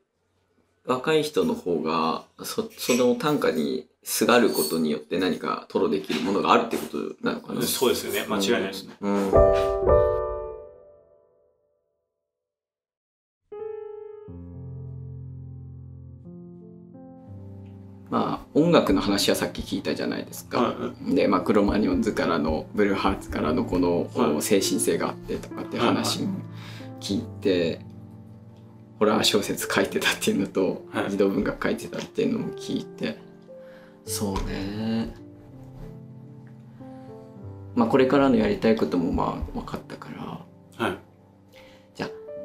[0.87, 7.63] 若い人の方がそその短歌にすがることによって何か吐露できるものがあるってことなのかな？
[7.63, 9.31] そうですよね間違いないですね、うん。
[18.09, 20.61] まあ音楽の話はさっき聞いたじゃないですか。
[20.61, 26.39] はで、まあ、クロマニオンズからのブルーハーツからのこの、はい精神性があってとかって話も
[27.01, 27.81] 聞いて、
[28.99, 31.11] ホラー小説書いてたっていうのと、はい。
[31.11, 33.19] 児童文学書いてたっていうのも聞いて。
[34.05, 35.15] そうね。
[37.75, 40.09] まあこれからのやりたいこともまあ分かったか
[40.79, 40.87] ら。
[40.87, 40.99] はい。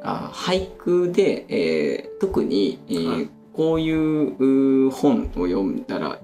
[0.04, 3.30] あ俳句で、えー特に、えーはい。
[3.52, 6.18] こういうう本を読んだら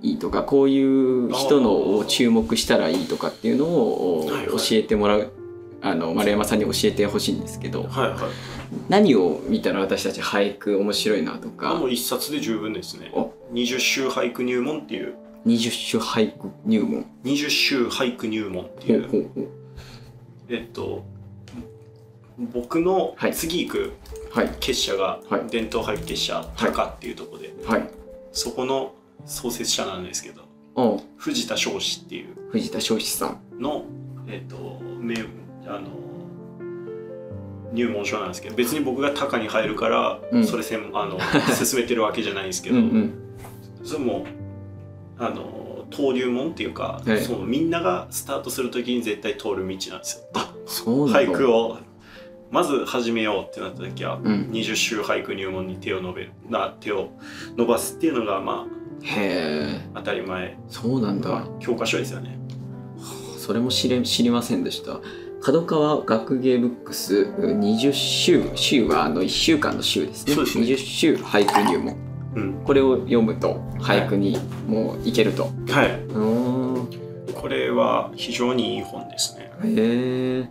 [0.00, 5.32] いいとかこういう人のを注目したらいいとかっていうのを教えてもらう
[5.82, 8.18] あの丸山さんに教えてほしいんですけどはいはい。
[8.88, 13.10] 何を見たら私たち俳句面白いなとあかもう一冊で十分ですね。
[13.12, 13.32] お。
[13.52, 15.14] 20週俳句入門っていう。
[15.46, 17.04] 20種俳句入門。
[17.24, 19.48] 20週俳句入門ってほいう
[20.48, 21.04] えっと
[22.38, 23.34] 僕のはい。
[23.34, 23.92] 次行く
[24.30, 24.50] はい。
[24.60, 25.46] 結社がはい。
[25.50, 27.90] 伝統俳句結社高っていうところで、はい。
[28.32, 28.94] そこの
[29.26, 30.42] 創設者なんですけど
[30.74, 32.36] お藤田彰子っていう。
[32.52, 33.60] 藤田彰子さん。
[33.60, 33.84] の
[34.28, 35.16] えっと名
[35.66, 35.88] あの
[37.72, 40.46] 入門書なんですけど別に僕が高に入るから、うん。
[40.46, 41.18] それ専あの
[41.54, 43.12] 進めてるわけじゃないんですけど、うんうん。
[43.82, 44.26] それも
[45.18, 50.24] あの登竜門っていうか、はいそのみんながスタートするときに絶対通る道なんですよ。
[50.34, 51.78] あそう俳句を
[52.50, 54.50] まず始めようってなった時は、うん。
[54.52, 57.10] 20週俳句入門に手を伸べるな手を
[57.56, 62.38] 伸ばすっていうのがまあ当たり前、そうなんだ、まあ、教科書ですよね。
[63.38, 65.00] それも知れ知りませんでした
[65.42, 70.36] 角川学芸ブックス20週週はあの1週間の週ですね。
[70.36, 70.64] ですね。
[70.64, 71.96] 20週俳句入門。
[72.36, 74.38] うん、これを読むと俳句に
[74.68, 76.00] もういけると、はい。
[76.00, 76.82] うー。
[76.82, 79.52] んこれは非常にいい本ですね。
[79.64, 80.48] へえ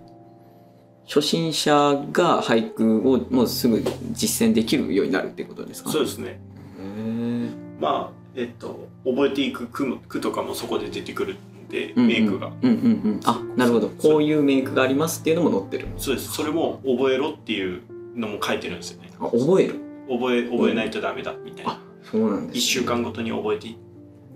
[1.05, 1.71] 初心者
[2.11, 3.81] が俳句をもうすぐ
[4.11, 5.89] 実践できるようになるってことですか？
[5.89, 6.39] そうですね。
[6.79, 11.37] へまあえっと覚えていく句句とかもそこで出てくる
[11.71, 12.47] んで、えうんうんメイクが。
[12.47, 16.31] うんうんうんあなるほどこういうメイクがありますっていうのも載ってるそうです。
[16.33, 17.81] それも覚えろっていう
[18.15, 19.09] のも書いてるんですよね。
[19.19, 19.75] あ覚える？
[20.09, 21.71] 覚え覚えないとダメだみたいな。
[21.71, 23.69] あそうなんです、ね、一週間ごとに覚えて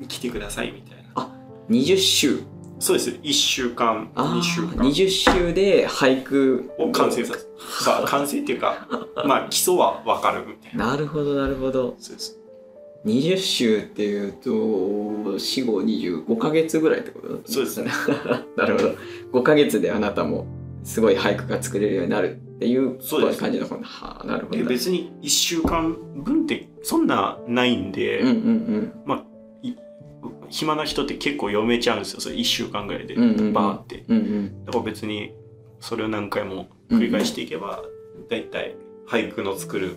[0.07, 1.29] きてくださいみたいな。
[1.69, 2.39] 20週
[2.77, 3.17] そうです。
[3.23, 8.87] 一週間、あ二週ー間20週で俳句を完成させ完成っていうか、
[9.25, 10.87] まあ基礎はわかるみたいな。
[10.91, 12.37] なるほどなるほどそうです。
[13.05, 17.39] 20週っていうと死後25ヶ月ぐらいってこと？
[17.45, 17.91] そうですね。
[18.57, 18.95] なるほど。
[19.39, 20.47] 5ヶ月であなたも
[20.83, 24.57] すごい俳句が作れるようになるっていうそうです感じの本はあなるほど。
[24.57, 28.91] で別に一週間分ってそんなないんで、うんうん
[30.47, 32.19] 暇な人って結構読めちゃうんですよ。
[32.19, 33.53] それ一週間ぐらいでうんうんうん。
[33.53, 34.05] バーって。
[34.07, 34.65] うんうん。
[34.65, 35.31] だから別に
[35.79, 37.83] それを何回も繰り返していけば、
[38.29, 38.75] だいたい
[39.07, 39.95] 俳句の作る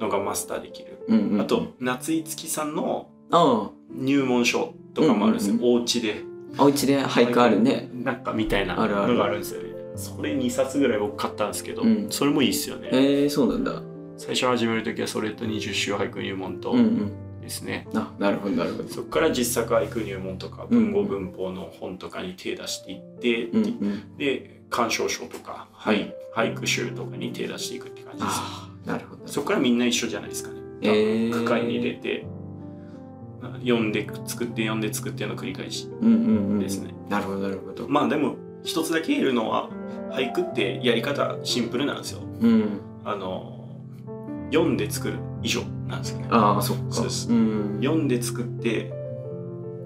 [0.00, 0.98] のがマスターできる。
[1.08, 6.22] うんうんあと夏井月さんのあ入門書とかもあるんですよ、うんお家で。
[6.56, 7.90] あお家で俳句あるね。
[7.92, 8.80] なんかみたいな。
[8.80, 9.14] あるある。
[9.14, 9.74] のがあるんですよね。
[9.96, 12.06] それ2冊ぐらい僕買ったんですけど、うん。
[12.10, 13.82] それもいいっすよね、えー、そうなんだ。
[14.16, 17.12] 最初始める時はそれと20週俳句入門とうんうん。
[17.40, 18.88] ですね、あなるほどなるほど。
[18.88, 24.16] そこから実作俳句入門とかうん文語文法の本とかに手出していって、うんうん。
[24.16, 28.40] で鑑賞書とか俳俳句集とかに手出していくって感じです
[28.84, 30.60] なるほどそこからみんな一緒じゃないですかね。
[30.82, 31.32] えー。
[31.32, 32.26] 区会に入れて、
[33.60, 35.88] 読んで作って読んで作っての繰り返し。
[36.00, 36.94] うんうんうんですね。
[37.08, 37.88] なるほどなるほど。
[37.88, 39.68] まあでも一つだけ言えるのは
[40.10, 42.20] 俳句ってやり方シンプルなんですよ。
[42.40, 42.80] うん。
[43.04, 43.68] あの
[44.52, 46.28] 読んで作る以上なんですよね。
[46.30, 46.92] ああそっか。
[46.92, 47.32] そうです。
[47.32, 47.78] ん。
[47.80, 48.92] 読んで作って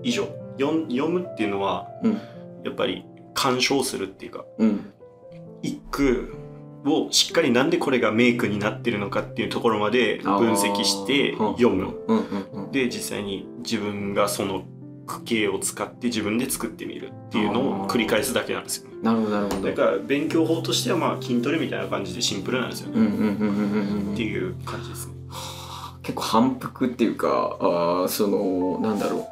[0.02, 0.28] 以上。
[0.60, 2.20] 読ん読むっていうのはうん。
[2.64, 4.92] やっぱり鑑賞するっていうかうん。
[5.62, 6.34] 一句
[6.84, 11.98] をしっかりなんでこれがメイクになってるのかっていうところまで分析して読む。
[12.06, 14.62] うんうんうんで実際に自分がその
[15.06, 18.96] 句形を使って自分で作ってみるっていうのを繰り返すだけなんですよね。
[19.02, 23.00] なるほどなるほどだから勉強法としてはまあ筋トレみたいな感じでシンプルなんですよね。
[23.00, 23.32] うんうんうんうんう
[24.04, 25.14] んうんっていう感じですね。
[26.02, 29.26] 結構反復っていうかあーそのなんだろう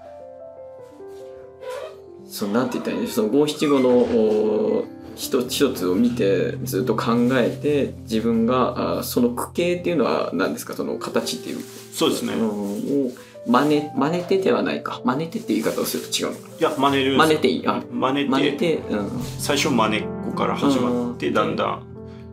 [2.28, 4.84] そのなんて言ったらいいんですその五七五のお
[5.16, 10.74] 一つ一つを見てずっと考えて自分があーその句形っていうのは何ですか？
[10.74, 12.36] その形っていうそうですね。
[12.36, 13.12] のを
[13.46, 15.00] 真似真似てではないか。
[15.04, 16.56] 真似てって言い方をすると違うのか。
[16.60, 17.66] いや真似る真似ていい。
[17.66, 19.10] あ真似て真似てうん。
[19.38, 21.34] 最初真似っこから始まってうん。
[21.34, 21.82] だんだん。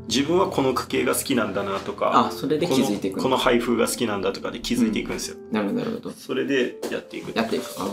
[0.09, 5.37] 自分はこの句形が好きなんだなとかあそれで気づいていくこのこの配風が好きなんだとかで気づいていくんですよ。
[5.49, 6.11] なるほどなるほど。
[6.11, 7.31] それでやっていく。
[7.33, 7.63] やっていく。
[7.79, 7.85] あ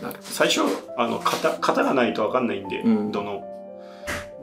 [0.00, 0.62] あなるほ最初
[0.96, 3.12] あの型型がないと分かんないんで、うん。
[3.12, 3.44] どの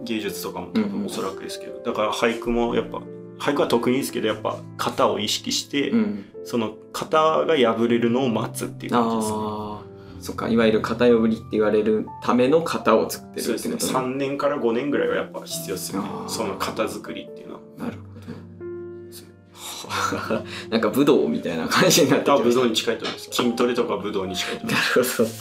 [0.05, 1.05] 芸術とかもうんうん。
[1.05, 3.01] おそらくですけど、だから俳句もやっぱ
[3.37, 6.25] 俳句は得意ですけどやっぱ型を意識して、どうん。
[6.45, 9.37] その型が破れるのを待つっていう感じですね。
[9.37, 9.85] ああ
[10.21, 13.73] そっかいわゆる型破りって言われるための型を作ってそうですね。
[13.73, 16.09] るってこと3年から5年ぐらいはやっぱ必要ですよね。
[16.27, 17.59] その型作りっていうのは。
[17.77, 18.05] なるほど。
[20.69, 23.29] なんか武道みたいな感じになってき武道に近いと思います。
[23.31, 25.21] 筋トレとか武道に近いと思いなます。
[25.21, 25.33] るほ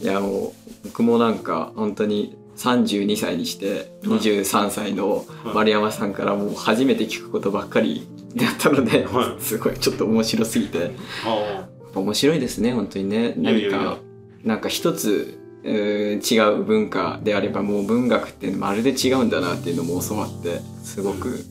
[0.00, 0.04] ど。
[0.04, 0.52] いやもう
[0.84, 8.06] 僕もなんか本当に32歳にして23歳の丸山さんからもう初めて聞くことばっかり
[8.36, 10.92] だったので、はすごいちょっと面白すぎて。
[11.26, 13.34] あ面白いですね本当にね。
[13.36, 13.98] 何か
[14.44, 21.44] なんか一つ違う文化であればもう文学ってまるで違うんだなっていうのも教わってすごく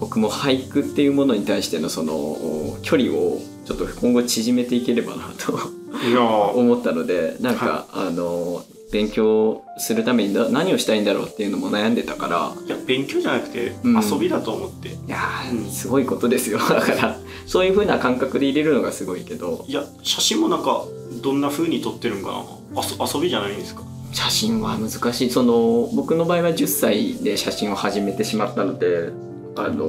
[0.00, 5.58] 僕も俳句っていうものに対してのその距離をちょっと今後縮めていければなと
[6.54, 12.52] 思ったのでなんか、あの勉強するためにな何をしたいんだろうっていうのも悩んでたから。
[12.66, 14.00] いや勉強じゃなくてうん。
[14.02, 15.18] 遊びだと思って、いや
[15.50, 15.58] うん。
[15.66, 16.58] ーすごいことですよ。
[16.68, 19.64] だからそういう風な感覚で入れるのがすごいけど。
[19.68, 20.84] いや写真もなんか
[21.22, 22.80] どんな風に撮ってるんかな。
[22.80, 23.82] あそ遊びじゃないんですか？
[24.12, 25.30] 写真は難しい。
[25.30, 29.10] その僕の場合は10歳で写真を始めてしまったので
[29.56, 29.86] あの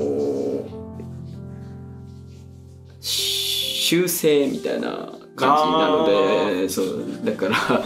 [3.00, 6.06] 修正みたいな感じなの
[6.60, 7.84] でそうだから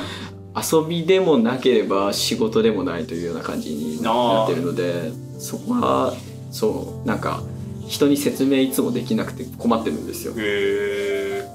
[0.55, 6.13] 遊びでもなければ仕事でもないというような感じになってるのでそこは
[6.51, 7.41] そうなんか
[7.87, 10.33] 人に説明いつもできなくて困ってるんですよ。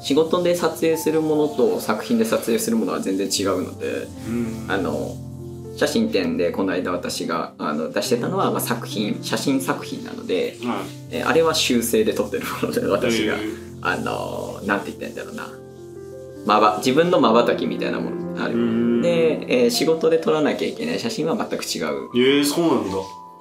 [0.00, 4.66] 仕事で撮影するものと作品で撮影するものは全然違うのでうん。
[4.68, 5.16] あの
[5.76, 13.36] 写真展でこの間私があの出してたのは、まあ、作品写真作品なので、はえあれは修正で撮ってるものでい私が。
[13.36, 13.38] へ
[13.80, 15.67] あのなんて言ったらいいんだろうな
[16.46, 18.34] まば自分のまばたきみたいなもの。
[18.38, 18.56] がある。
[18.56, 19.02] ん。
[19.02, 20.98] で、えー仕事で撮らなきゃいけない。
[20.98, 22.08] 写真は全く違う。
[22.14, 22.96] えー、そうなんだ。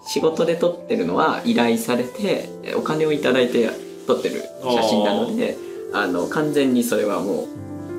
[0.08, 3.70] 仕事で撮ってるのは依頼されてえお金をいただいて
[4.08, 5.58] 撮ってる写真なので
[5.94, 7.48] あの完全にそれはもう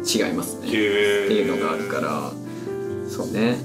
[0.07, 0.69] 違いますね。
[0.69, 2.33] っていうのがあるから。
[3.09, 3.57] そうね、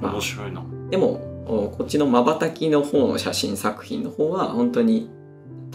[0.00, 0.12] まあ。
[0.12, 0.62] 面白いな。
[0.90, 5.08] でもおこっちのまばたきの方の写真作品の方は本当に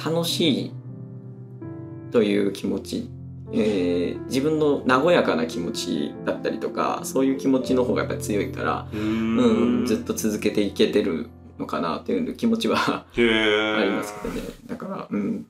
[0.03, 0.71] 楽しい
[2.11, 3.09] という気持ち、
[3.53, 11.29] えー自分の和やかな気持ちだったりとかそういう気持ちの方がやっぱり強いから、ううんん、ずっと続けていけてる
[11.59, 14.41] のかなという気持ちはありますけどね。
[14.65, 15.45] だから、うん、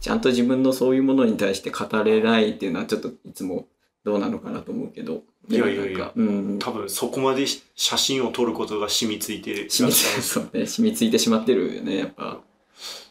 [0.00, 3.66] ちゃんと自分のそういうものに対して語れないっていうのはちょっといつも
[4.04, 5.22] どうなのかなと思うけど。
[5.48, 6.12] いやいやいや。
[6.14, 9.70] うん、多分そこまで写真を撮ることが染みついてる。
[9.70, 10.66] 染みついそうね。
[10.66, 12.40] 染みついてしまってるよねやっぱ。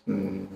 [0.08, 0.48] うん。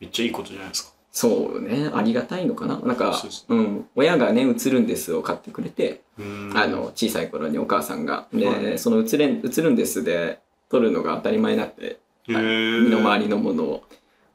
[0.00, 2.78] めっちゃいいことじゃないですかそうねありがたいのかな？
[2.80, 6.52] なんかそううん親がね「映るんです」を買ってくれて、うん。
[6.54, 8.26] あの小さい頃にお母さんが。
[8.32, 8.78] で、はい。
[8.78, 10.38] その映れん「映るんです」で
[10.68, 11.98] 撮るのが当たり前になってへ
[12.28, 13.84] え身の回りのものを。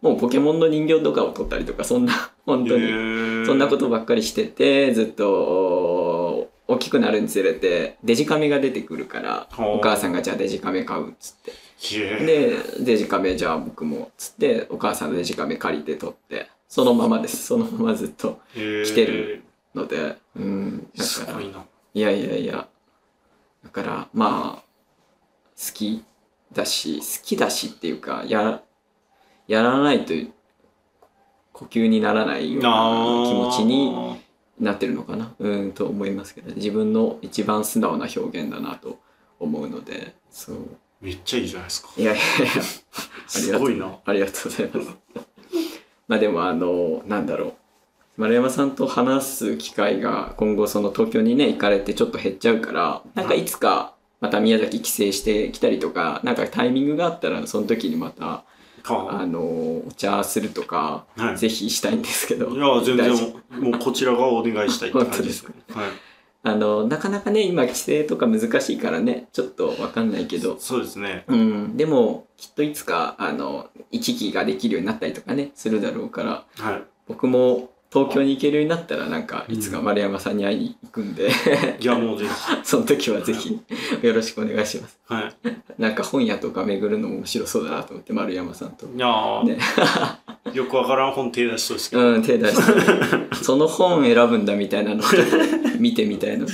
[0.02, 3.46] もうポケモンの人形とかを撮ったりとかそんな本当に。
[3.46, 12.26] そんなことばっかりしてて、ずっと大きくなるにつれて、デジカメが出てくるから、お母さんがじゃあデジカメ買うっつって。
[12.26, 17.46] で、デジカメじゃあ僕もっつって、お母さんのデジカメ借りて撮って、そのままです。
[17.46, 19.44] そのままずっと来来てる
[19.74, 20.90] ので、うん。
[20.96, 22.68] だからいやいやいや。
[23.64, 24.64] だから、まあ、
[25.58, 26.04] 好き
[26.52, 28.62] だし、好きだしっていうか、や、
[29.48, 30.14] やらないと
[31.54, 32.70] 呼吸にならないような
[33.26, 34.20] 気持ちに
[34.60, 39.00] なってるのかなうんと思いますけど、自分の一番素直な表現だなと
[39.40, 40.58] 思うので、そう。
[41.02, 41.90] めっちゃいいじゃないですか。
[41.98, 42.64] いやいやいや、
[43.28, 44.00] すごいな。
[44.06, 45.35] ありがとうございます。
[46.08, 47.54] まあでもあの、なんだろう。
[48.18, 58.44] 丸山さんと話す機会が今後その東京にね行かれてちょっと減っちゃうから、なんかいつかまた宮崎帰省してきたりとか、なんかタイミングがあったらその時にまた、
[58.84, 61.22] はあの、お茶するとか、い。
[61.22, 62.50] はいぜひしたいんですけど。
[62.50, 63.12] いや、全然
[63.62, 65.46] もう、こちらがお願いしたいって感じです。
[65.74, 65.90] はい。
[66.46, 71.26] あの、なかなかね、今帰省とか難しいからね、ちょっとわかんないけど、そうですね。
[71.28, 76.84] うん、でもきっといつか、あの、行き来ができるようになったりとかね、するだろうから、はい。
[77.08, 81.30] 僕も東京に行けるようになったらなんかいつか丸山さんに会いに行くんで、
[81.80, 82.32] いや、もうぜひ。
[82.64, 83.58] その時はぜひ
[84.02, 85.00] よろしくお願いします。
[85.08, 85.82] はい。
[85.82, 88.86] なんか本屋とか巡るのも面白そうだなと思って丸山さんと。
[88.86, 89.58] いやー、ね
[90.54, 92.02] よくわからん本手出しそうですけど。
[92.02, 95.02] うん、手出して、 その本選ぶんだみたいなの
[95.80, 96.54] 見てみたいので、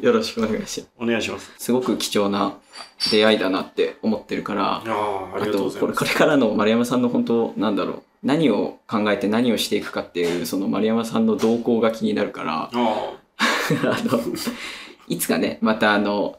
[0.00, 0.88] よろしくお願いします。
[1.00, 1.52] ーお願いします。
[1.58, 2.54] すごく貴重な
[3.10, 5.92] 出会いだなって思ってるからありがとうございこれ。
[5.92, 13.26] これからの丸山さんの本当なんだろう何を考えて何をしていくかっていうその丸山さんの動向が気になるからああ。
[14.04, 14.20] の
[15.08, 16.38] いつかねまたあの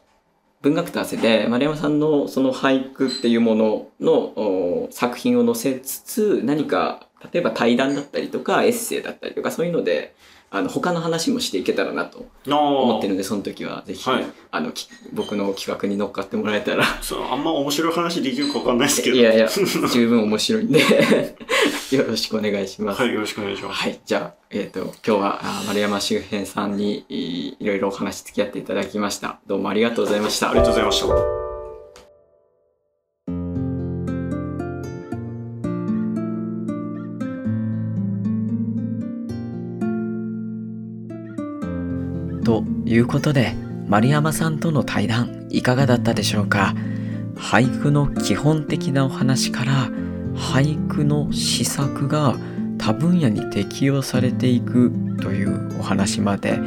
[0.60, 10.14] 文学と合わせて丸山さんのその俳句っていうもののお作品を載せつつ何か例えば対談だったりとかエッセイだったりとかそういうので
[10.50, 19.16] あの他の話もしていけたらなと思ってるのでその時はぜひ、はいあのき僕の企画に乗っかってもらえたらそうあんま面白い話できるかわかんないですけど。
[19.16, 19.48] いやいや、
[19.92, 20.80] 十分面白いんで、
[21.92, 23.02] よろしくお願いします。
[23.02, 23.80] はい、よろしくお願いします。
[23.82, 29.40] はい、じゃあ、えっ、と、今日はあ丸山周辺さんにいいろいろお話付き合っていただきました。
[29.46, 30.60] どうもありがとうございましたあり。
[30.60, 31.47] がとうございました。
[42.88, 43.54] いうことで、
[43.86, 46.74] 丸山さんとの対談、いかがだったでしょうか？
[47.36, 49.90] 俳句の基本的なお話から、
[50.34, 52.34] 俳句の施策が
[52.78, 56.58] 多分野に適用されていくというお話まで、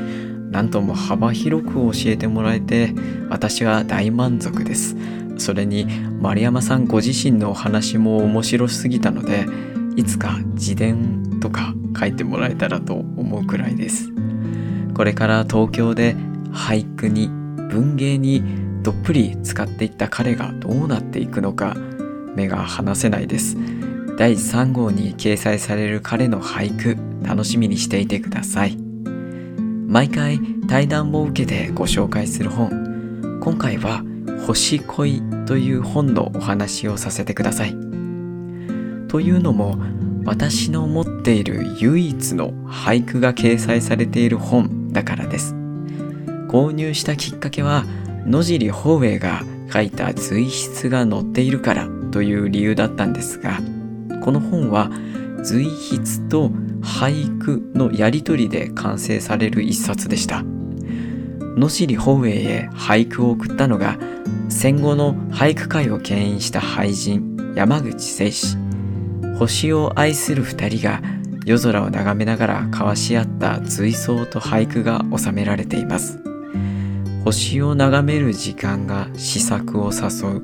[0.51, 2.93] なんとも幅広く教えてもらえて、
[3.29, 4.95] 私は大満足です。
[5.37, 5.87] それに、
[6.19, 9.47] 丸山さんご自身のお話も面白すぎたので、
[9.95, 14.10] いつか自伝とか書いてもらえたらと思うくらいです。
[14.93, 16.15] これから東京で
[16.51, 17.27] 俳句に
[17.69, 18.43] 文芸に
[18.83, 21.75] どっぷり使っていった彼がどうなっていくのか
[22.35, 23.57] 目が離せないです。
[24.17, 28.77] 第3号に掲載される彼の俳句楽しみにしていてください。
[29.87, 33.39] 毎回対談を受けてご紹介する本。
[33.41, 34.03] 今回は
[34.45, 37.75] 「星恋」という本のお話をさせてください。
[39.07, 39.77] というのも
[40.23, 44.80] 私の持っている唯一の俳句が掲載されている本。
[44.91, 45.55] だからです。
[46.49, 47.85] 購入したきっかけは
[48.25, 53.59] 野尻宝永が書いた随筆が載っているからという理由だったんですが
[54.21, 54.91] この本は
[55.43, 56.49] 随筆と
[56.81, 60.43] 俳句のやり取りで完成される一冊でした。
[61.57, 63.97] 野尻宝永へ俳句を送ったのが
[64.49, 68.57] 戦後の俳句界を牽引した俳人山口清史
[69.37, 71.01] 星を愛する二人が
[71.45, 76.19] 夜空を眺めながら交わし合った随想と俳句が収められています。
[77.23, 80.39] 星を眺める時間が詩作を誘う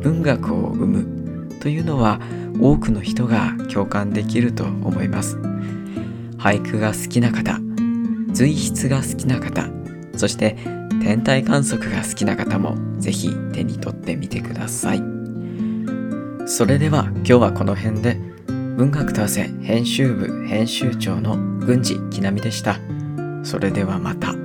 [0.00, 2.20] 文学を生むというのは
[2.60, 5.36] 多くの人が共感できると思います。
[6.38, 7.58] 俳句が好きな方
[8.32, 9.68] 随筆が好きな方
[10.16, 10.56] そして
[11.02, 15.02] 天体観測が好きな方もぜひ手に取ってみてください。
[16.46, 18.18] それでは今日はこの辺で
[18.80, 22.80] 文学当選編集部編集長の郡司きなみでした
[23.42, 24.39] それではまた。